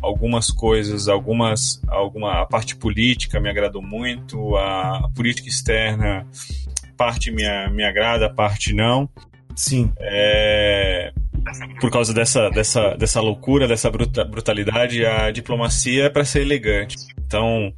algumas 0.00 0.52
coisas, 0.52 1.08
algumas, 1.08 1.82
alguma 1.88 2.42
a 2.42 2.46
parte 2.46 2.76
política 2.76 3.40
me 3.40 3.50
agradou 3.50 3.82
muito, 3.82 4.56
a, 4.56 4.98
a 4.98 5.08
política 5.08 5.48
externa 5.48 6.24
parte 6.96 7.32
me, 7.32 7.42
me 7.70 7.84
agrada, 7.84 8.32
parte 8.32 8.72
não. 8.72 9.08
Sim. 9.56 9.92
É, 9.98 11.12
por 11.80 11.90
causa 11.90 12.12
dessa, 12.12 12.50
dessa, 12.50 12.96
dessa 12.96 13.20
loucura, 13.20 13.68
dessa 13.68 13.90
bruta, 13.90 14.24
brutalidade, 14.24 15.04
a 15.04 15.30
diplomacia 15.30 16.04
é 16.04 16.08
para 16.08 16.24
ser 16.24 16.42
elegante. 16.42 16.96
Então, 17.26 17.72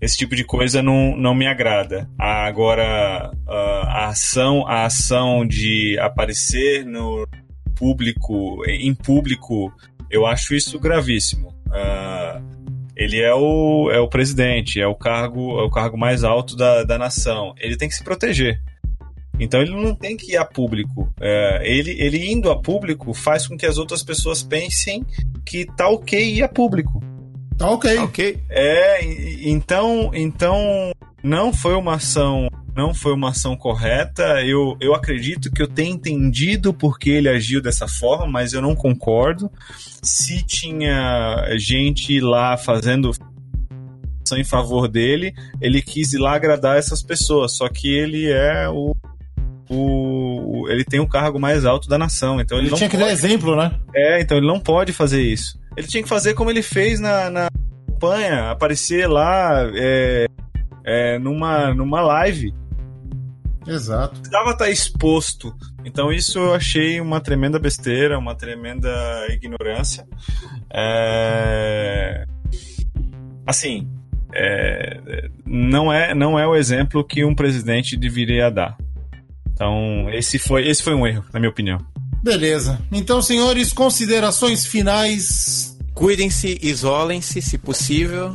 esse 0.00 0.16
tipo 0.16 0.36
de 0.36 0.44
coisa 0.44 0.82
não, 0.82 1.16
não 1.16 1.34
me 1.34 1.46
agrada. 1.46 2.08
Agora, 2.18 3.30
a 3.46 4.08
ação, 4.08 4.66
a 4.66 4.84
ação 4.84 5.46
de 5.46 5.98
aparecer 5.98 6.84
no 6.84 7.26
público, 7.74 8.62
em 8.66 8.94
público, 8.94 9.72
eu 10.10 10.26
acho 10.26 10.54
isso 10.54 10.78
gravíssimo. 10.78 11.48
Uh, 11.68 12.62
ele 12.94 13.20
é 13.20 13.34
o, 13.34 13.90
é 13.90 13.98
o 13.98 14.08
presidente, 14.08 14.80
é 14.80 14.86
o 14.86 14.94
cargo, 14.94 15.58
é 15.58 15.64
o 15.64 15.70
cargo 15.70 15.98
mais 15.98 16.22
alto 16.22 16.54
da, 16.54 16.84
da 16.84 16.98
nação. 16.98 17.54
Ele 17.58 17.76
tem 17.76 17.88
que 17.88 17.94
se 17.94 18.04
proteger. 18.04 18.60
Então 19.38 19.60
ele 19.60 19.72
não 19.72 19.94
tem 19.94 20.16
que 20.16 20.32
ir 20.32 20.36
a 20.36 20.44
público. 20.44 21.12
É, 21.20 21.60
ele, 21.64 21.90
ele 21.92 22.30
indo 22.30 22.50
a 22.50 22.60
público 22.60 23.12
faz 23.14 23.46
com 23.46 23.56
que 23.56 23.66
as 23.66 23.78
outras 23.78 24.02
pessoas 24.02 24.42
pensem 24.42 25.04
que 25.44 25.64
tá 25.64 25.88
ok 25.88 26.34
ir 26.34 26.42
a 26.42 26.48
público. 26.48 27.02
Tá 27.56 27.70
ok. 27.70 27.96
Tá 27.96 28.04
ok. 28.04 28.42
É, 28.48 29.04
então, 29.48 30.10
então 30.14 30.92
não 31.22 31.52
foi 31.52 31.74
uma 31.74 31.94
ação 31.94 32.48
não 32.74 32.94
foi 32.94 33.12
uma 33.12 33.30
ação 33.30 33.56
correta. 33.56 34.42
Eu, 34.44 34.76
eu 34.80 34.94
acredito 34.94 35.50
que 35.50 35.62
eu 35.62 35.68
tenha 35.68 35.90
entendido 35.90 36.72
porque 36.72 37.10
ele 37.10 37.28
agiu 37.28 37.60
dessa 37.60 37.86
forma, 37.86 38.26
mas 38.26 38.52
eu 38.52 38.62
não 38.62 38.74
concordo. 38.74 39.50
Se 40.02 40.42
tinha 40.42 41.54
gente 41.56 42.18
lá 42.20 42.56
fazendo 42.56 43.12
em 44.34 44.44
favor 44.44 44.88
dele, 44.88 45.34
ele 45.60 45.82
quis 45.82 46.14
ir 46.14 46.18
lá 46.18 46.34
agradar 46.34 46.78
essas 46.78 47.02
pessoas. 47.02 47.52
Só 47.52 47.68
que 47.68 47.92
ele 47.92 48.30
é 48.30 48.68
o 48.68 48.94
o, 49.72 50.68
ele 50.68 50.84
tem 50.84 51.00
o 51.00 51.08
cargo 51.08 51.40
mais 51.40 51.64
alto 51.64 51.88
da 51.88 51.96
nação. 51.96 52.40
Então 52.40 52.58
ele, 52.58 52.68
ele 52.68 52.76
tinha 52.76 52.90
que 52.90 52.96
dar 52.96 53.10
exemplo, 53.10 53.56
né? 53.56 53.72
É, 53.94 54.20
então 54.20 54.36
ele 54.36 54.46
não 54.46 54.60
pode 54.60 54.92
fazer 54.92 55.22
isso. 55.22 55.58
Ele 55.76 55.86
tinha 55.86 56.02
que 56.02 56.08
fazer 56.08 56.34
como 56.34 56.50
ele 56.50 56.62
fez 56.62 57.00
na, 57.00 57.30
na 57.30 57.48
campanha, 57.88 58.50
aparecer 58.50 59.08
lá 59.08 59.70
é, 59.74 60.26
é, 60.84 61.18
numa, 61.18 61.72
numa 61.72 62.00
live. 62.02 62.52
Exato. 63.66 64.20
Precisava 64.20 64.50
estar 64.50 64.68
exposto. 64.68 65.54
Então 65.84 66.12
isso 66.12 66.38
eu 66.38 66.54
achei 66.54 67.00
uma 67.00 67.20
tremenda 67.20 67.58
besteira, 67.58 68.18
uma 68.18 68.34
tremenda 68.34 68.90
ignorância. 69.30 70.04
É... 70.72 72.24
Assim, 73.46 73.88
é... 74.34 75.28
não, 75.46 75.92
é, 75.92 76.14
não 76.14 76.38
é 76.38 76.46
o 76.46 76.56
exemplo 76.56 77.04
que 77.04 77.24
um 77.24 77.34
presidente 77.34 77.96
deveria 77.96 78.50
dar. 78.50 78.76
Então, 79.62 80.10
esse 80.10 80.40
foi, 80.40 80.66
esse 80.66 80.82
foi 80.82 80.92
um 80.92 81.06
erro, 81.06 81.24
na 81.32 81.38
minha 81.38 81.48
opinião. 81.48 81.78
Beleza. 82.20 82.80
Então, 82.90 83.22
senhores, 83.22 83.72
considerações 83.72 84.66
finais. 84.66 85.78
Cuidem-se, 85.94 86.58
isolem-se, 86.60 87.40
se 87.40 87.56
possível, 87.58 88.34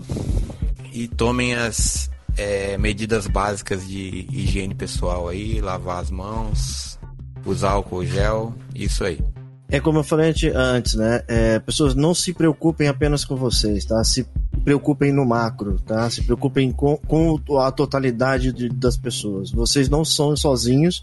e 0.94 1.06
tomem 1.06 1.54
as 1.54 2.10
é, 2.38 2.78
medidas 2.78 3.28
básicas 3.28 3.86
de 3.86 4.26
higiene 4.32 4.74
pessoal 4.74 5.28
aí, 5.28 5.60
lavar 5.60 6.02
as 6.02 6.10
mãos, 6.10 6.98
usar 7.46 7.72
álcool 7.72 8.06
gel, 8.06 8.56
isso 8.74 9.04
aí. 9.04 9.20
É 9.68 9.82
como 9.82 10.00
eu 10.00 10.04
falei 10.06 10.34
antes, 10.56 10.94
né? 10.94 11.24
É, 11.28 11.60
pessoas 11.60 11.94
não 11.94 12.14
se 12.14 12.34
preocupem 12.34 12.88
apenas 12.88 13.26
com 13.26 13.36
vocês, 13.36 13.84
tá? 13.84 14.02
Se 14.02 14.26
preocupem 14.64 15.12
no 15.12 15.26
macro, 15.26 15.78
tá? 15.86 16.10
Se 16.10 16.24
preocupem 16.24 16.72
com, 16.72 16.96
com 16.96 17.38
a 17.60 17.70
totalidade 17.70 18.54
de, 18.54 18.70
das 18.70 18.96
pessoas. 18.96 19.52
Vocês 19.52 19.90
não 19.90 20.06
são 20.06 20.38
sozinhos 20.38 21.02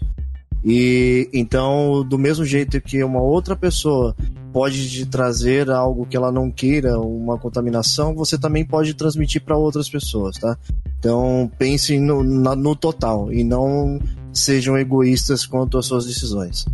e 0.65 1.29
então, 1.31 2.03
do 2.03 2.17
mesmo 2.17 2.43
jeito 2.43 2.81
que 2.81 3.03
uma 3.03 3.21
outra 3.21 3.55
pessoa 3.55 4.15
pode 4.51 4.89
te 4.89 5.05
trazer 5.05 5.69
algo 5.69 6.07
que 6.07 6.17
ela 6.17 6.31
não 6.31 6.49
queira, 6.49 6.97
uma 6.99 7.37
contaminação, 7.37 8.15
você 8.15 8.37
também 8.37 8.65
pode 8.65 8.93
transmitir 8.95 9.43
para 9.43 9.55
outras 9.55 9.87
pessoas, 9.87 10.37
tá? 10.37 10.57
Então, 10.97 11.51
pensem 11.59 11.99
no, 11.99 12.23
na, 12.23 12.55
no 12.55 12.75
total 12.75 13.31
e 13.31 13.43
não 13.43 13.99
sejam 14.33 14.77
egoístas 14.77 15.45
quanto 15.45 15.77
às 15.77 15.85
suas 15.85 16.05
decisões 16.05 16.65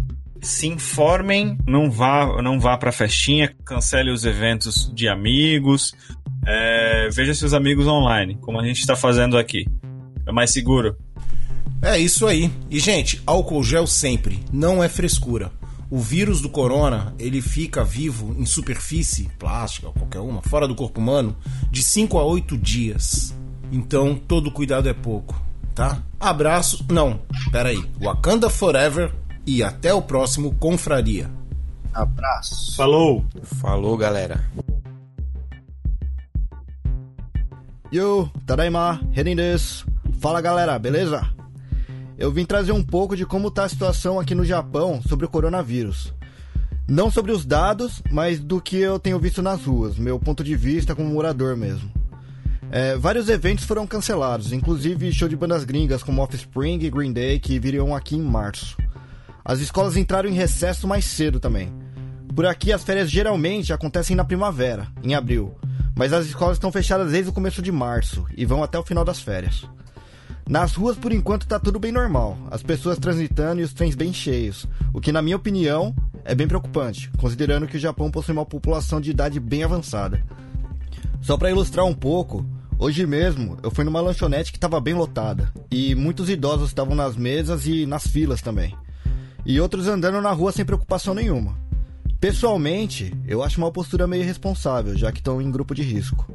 se 0.41 0.67
informem, 0.67 1.55
não 1.67 1.91
vá, 1.91 2.41
não 2.41 2.59
vá 2.59 2.75
para 2.75 2.91
festinha, 2.91 3.53
cancele 3.63 4.09
os 4.11 4.25
eventos 4.25 4.91
de 4.93 5.07
amigos, 5.07 5.93
é, 6.45 7.09
veja 7.11 7.33
seus 7.35 7.53
amigos 7.53 7.85
online, 7.85 8.37
como 8.41 8.59
a 8.59 8.65
gente 8.65 8.79
está 8.79 8.95
fazendo 8.95 9.37
aqui. 9.37 9.67
É 10.25 10.31
mais 10.31 10.51
seguro. 10.51 10.97
É 11.81 11.97
isso 11.97 12.27
aí. 12.27 12.51
E 12.69 12.79
gente, 12.79 13.21
álcool 13.25 13.63
gel 13.63 13.87
sempre, 13.87 14.43
não 14.53 14.83
é 14.83 14.87
frescura. 14.87 15.51
O 15.89 15.99
vírus 15.99 16.39
do 16.39 16.47
corona, 16.47 17.13
ele 17.19 17.41
fica 17.41 17.83
vivo 17.83 18.35
em 18.39 18.45
superfície, 18.45 19.29
plástica 19.37 19.87
ou 19.87 19.93
qualquer 19.93 20.19
uma, 20.19 20.41
fora 20.43 20.67
do 20.67 20.75
corpo 20.75 21.01
humano, 21.01 21.35
de 21.69 21.83
5 21.83 22.17
a 22.17 22.23
8 22.23 22.57
dias. 22.57 23.35
Então, 23.71 24.15
todo 24.15 24.51
cuidado 24.51 24.87
é 24.87 24.93
pouco, 24.93 25.35
tá? 25.73 26.01
Abraço. 26.19 26.85
Não, 26.89 27.19
peraí. 27.51 27.83
Wakanda 27.99 28.49
Forever 28.49 29.11
e 29.45 29.63
até 29.63 29.93
o 29.93 30.01
próximo 30.01 30.55
Confraria. 30.55 31.29
Abraço. 31.93 32.75
Falou. 32.75 33.25
Falou, 33.59 33.97
galera. 33.97 34.45
Yo, 37.91 38.29
Tadaima, 38.45 39.01
Renin. 39.11 39.35
Fala 40.19 40.39
galera, 40.39 40.79
beleza? 40.79 41.40
Eu 42.21 42.31
vim 42.31 42.45
trazer 42.45 42.71
um 42.71 42.83
pouco 42.83 43.17
de 43.17 43.25
como 43.25 43.49
tá 43.49 43.63
a 43.63 43.69
situação 43.69 44.19
aqui 44.19 44.35
no 44.35 44.45
Japão 44.45 45.01
sobre 45.01 45.25
o 45.25 45.29
coronavírus. 45.29 46.13
Não 46.87 47.09
sobre 47.09 47.31
os 47.31 47.47
dados, 47.47 47.99
mas 48.11 48.39
do 48.39 48.61
que 48.61 48.77
eu 48.77 48.99
tenho 48.99 49.17
visto 49.17 49.41
nas 49.41 49.65
ruas, 49.65 49.97
meu 49.97 50.19
ponto 50.19 50.43
de 50.43 50.55
vista 50.55 50.93
como 50.93 51.09
morador 51.09 51.57
mesmo. 51.57 51.91
É, 52.69 52.95
vários 52.95 53.27
eventos 53.27 53.65
foram 53.65 53.87
cancelados, 53.87 54.53
inclusive 54.53 55.11
show 55.11 55.27
de 55.27 55.35
bandas 55.35 55.63
gringas 55.63 56.03
como 56.03 56.21
Offspring 56.21 56.77
e 56.83 56.91
Green 56.91 57.11
Day 57.11 57.39
que 57.39 57.57
viriam 57.57 57.95
aqui 57.95 58.15
em 58.15 58.21
março. 58.21 58.77
As 59.43 59.59
escolas 59.59 59.97
entraram 59.97 60.29
em 60.29 60.33
recesso 60.33 60.87
mais 60.87 61.05
cedo 61.05 61.39
também. 61.39 61.73
Por 62.35 62.45
aqui 62.45 62.71
as 62.71 62.83
férias 62.83 63.09
geralmente 63.09 63.73
acontecem 63.73 64.15
na 64.15 64.23
primavera, 64.23 64.87
em 65.03 65.15
abril, 65.15 65.55
mas 65.97 66.13
as 66.13 66.27
escolas 66.27 66.57
estão 66.57 66.71
fechadas 66.71 67.11
desde 67.11 67.31
o 67.31 67.33
começo 67.33 67.63
de 67.63 67.71
março 67.71 68.27
e 68.37 68.45
vão 68.45 68.61
até 68.61 68.77
o 68.77 68.83
final 68.83 69.03
das 69.03 69.19
férias. 69.19 69.65
Nas 70.51 70.73
ruas, 70.75 70.97
por 70.97 71.13
enquanto, 71.13 71.47
tá 71.47 71.57
tudo 71.57 71.79
bem 71.79 71.93
normal, 71.93 72.37
as 72.51 72.61
pessoas 72.61 72.99
transitando 72.99 73.61
e 73.61 73.63
os 73.63 73.71
trens 73.71 73.95
bem 73.95 74.11
cheios, 74.11 74.67
o 74.93 74.99
que, 74.99 75.09
na 75.09 75.21
minha 75.21 75.37
opinião, 75.37 75.95
é 76.25 76.35
bem 76.35 76.45
preocupante, 76.45 77.09
considerando 77.17 77.65
que 77.65 77.77
o 77.77 77.79
Japão 77.79 78.11
possui 78.11 78.33
uma 78.33 78.45
população 78.45 78.99
de 78.99 79.11
idade 79.11 79.39
bem 79.39 79.63
avançada. 79.63 80.21
Só 81.21 81.37
para 81.37 81.49
ilustrar 81.49 81.85
um 81.85 81.93
pouco, 81.93 82.45
hoje 82.77 83.07
mesmo 83.07 83.59
eu 83.63 83.71
fui 83.71 83.85
numa 83.85 84.01
lanchonete 84.01 84.51
que 84.51 84.57
estava 84.57 84.81
bem 84.81 84.93
lotada 84.93 85.53
e 85.71 85.95
muitos 85.95 86.29
idosos 86.29 86.67
estavam 86.67 86.95
nas 86.95 87.15
mesas 87.15 87.65
e 87.65 87.85
nas 87.85 88.05
filas 88.05 88.41
também, 88.41 88.75
e 89.45 89.57
outros 89.61 89.87
andando 89.87 90.19
na 90.19 90.33
rua 90.33 90.51
sem 90.51 90.65
preocupação 90.65 91.13
nenhuma. 91.13 91.57
Pessoalmente, 92.19 93.13
eu 93.25 93.41
acho 93.41 93.57
uma 93.57 93.71
postura 93.71 94.05
meio 94.05 94.23
irresponsável, 94.23 94.97
já 94.97 95.13
que 95.13 95.19
estão 95.19 95.41
em 95.41 95.49
grupo 95.49 95.73
de 95.73 95.81
risco. 95.81 96.29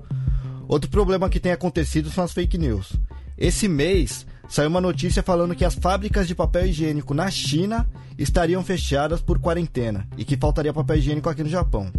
Outro 0.67 0.89
problema 0.91 1.29
que 1.29 1.39
tem 1.39 1.53
acontecido 1.53 2.11
são 2.11 2.25
as 2.25 2.33
fake 2.33 2.57
news. 2.57 2.95
Esse 3.39 3.69
mês 3.69 4.27
saiu 4.49 4.69
uma 4.69 4.81
notícia 4.81 5.23
falando 5.23 5.55
que 5.55 5.65
as 5.65 5.75
fábricas 5.75 6.27
de 6.27 6.35
papel 6.35 6.67
higiênico 6.67 7.13
na 7.13 7.31
China 7.31 7.87
estariam 8.19 8.65
fechadas 8.65 9.21
por 9.21 9.39
quarentena 9.39 10.07
e 10.17 10.25
que 10.25 10.37
faltaria 10.37 10.73
papel 10.73 10.97
higiênico 10.97 11.29
aqui 11.29 11.43
no 11.43 11.49
Japão. 11.49 11.93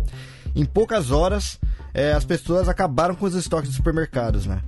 Em 0.56 0.66
poucas 0.66 1.12
horas, 1.12 1.60
é, 1.94 2.14
as 2.14 2.26
pessoas 2.26 2.68
acabaram 2.68 3.14
com 3.16 3.26
os 3.26 3.36
estoques 3.36 3.70
dos 3.70 3.76
supermercados, 3.76 4.46
né? 4.46 4.62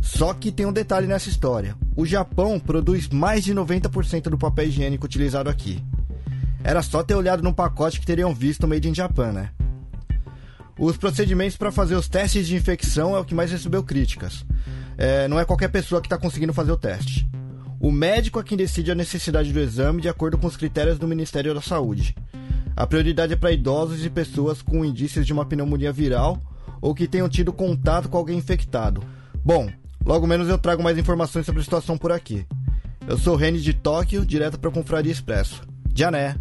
Só 0.00 0.34
que 0.34 0.52
tem 0.52 0.66
um 0.66 0.72
detalhe 0.72 1.06
nessa 1.06 1.28
história: 1.28 1.76
o 1.96 2.06
Japão 2.06 2.58
produz 2.60 3.08
mais 3.08 3.42
de 3.44 3.54
90% 3.54 4.24
do 4.24 4.38
papel 4.38 4.66
higiênico 4.66 5.06
utilizado 5.06 5.48
aqui. 5.48 5.82
Era 6.62 6.82
só 6.82 7.02
ter 7.02 7.14
olhado 7.14 7.42
no 7.42 7.52
pacote 7.52 7.98
que 7.98 8.06
teriam 8.06 8.32
visto 8.32 8.68
Made 8.68 8.88
in 8.88 8.94
Japan, 8.94 9.32
né? 9.32 9.50
Os 10.78 10.96
procedimentos 10.96 11.56
para 11.56 11.72
fazer 11.72 11.94
os 11.94 12.08
testes 12.08 12.46
de 12.46 12.56
infecção 12.56 13.16
é 13.16 13.20
o 13.20 13.24
que 13.24 13.34
mais 13.34 13.50
recebeu 13.50 13.82
críticas. 13.82 14.44
É, 14.96 15.26
não 15.28 15.38
é 15.38 15.44
qualquer 15.44 15.68
pessoa 15.68 16.00
que 16.00 16.06
está 16.06 16.18
conseguindo 16.18 16.52
fazer 16.52 16.72
o 16.72 16.76
teste. 16.76 17.28
O 17.80 17.90
médico 17.90 18.38
é 18.38 18.42
quem 18.42 18.56
decide 18.56 18.92
a 18.92 18.94
necessidade 18.94 19.52
do 19.52 19.58
exame 19.58 20.00
de 20.00 20.08
acordo 20.08 20.38
com 20.38 20.46
os 20.46 20.56
critérios 20.56 20.98
do 20.98 21.08
Ministério 21.08 21.54
da 21.54 21.60
Saúde. 21.60 22.14
A 22.76 22.86
prioridade 22.86 23.32
é 23.32 23.36
para 23.36 23.52
idosos 23.52 24.04
e 24.04 24.10
pessoas 24.10 24.62
com 24.62 24.84
indícios 24.84 25.26
de 25.26 25.32
uma 25.32 25.44
pneumonia 25.44 25.92
viral 25.92 26.40
ou 26.80 26.94
que 26.94 27.08
tenham 27.08 27.28
tido 27.28 27.52
contato 27.52 28.08
com 28.08 28.16
alguém 28.16 28.38
infectado. 28.38 29.02
Bom, 29.44 29.68
logo 30.04 30.26
menos 30.26 30.48
eu 30.48 30.58
trago 30.58 30.82
mais 30.82 30.96
informações 30.96 31.44
sobre 31.44 31.60
a 31.60 31.64
situação 31.64 31.98
por 31.98 32.12
aqui. 32.12 32.46
Eu 33.06 33.18
sou 33.18 33.36
Reni 33.36 33.60
de 33.60 33.74
Tóquio, 33.74 34.24
direto 34.24 34.58
para 34.58 34.70
a 34.70 34.72
Confraria 34.72 35.12
Expresso. 35.12 35.62
Jané! 35.94 36.36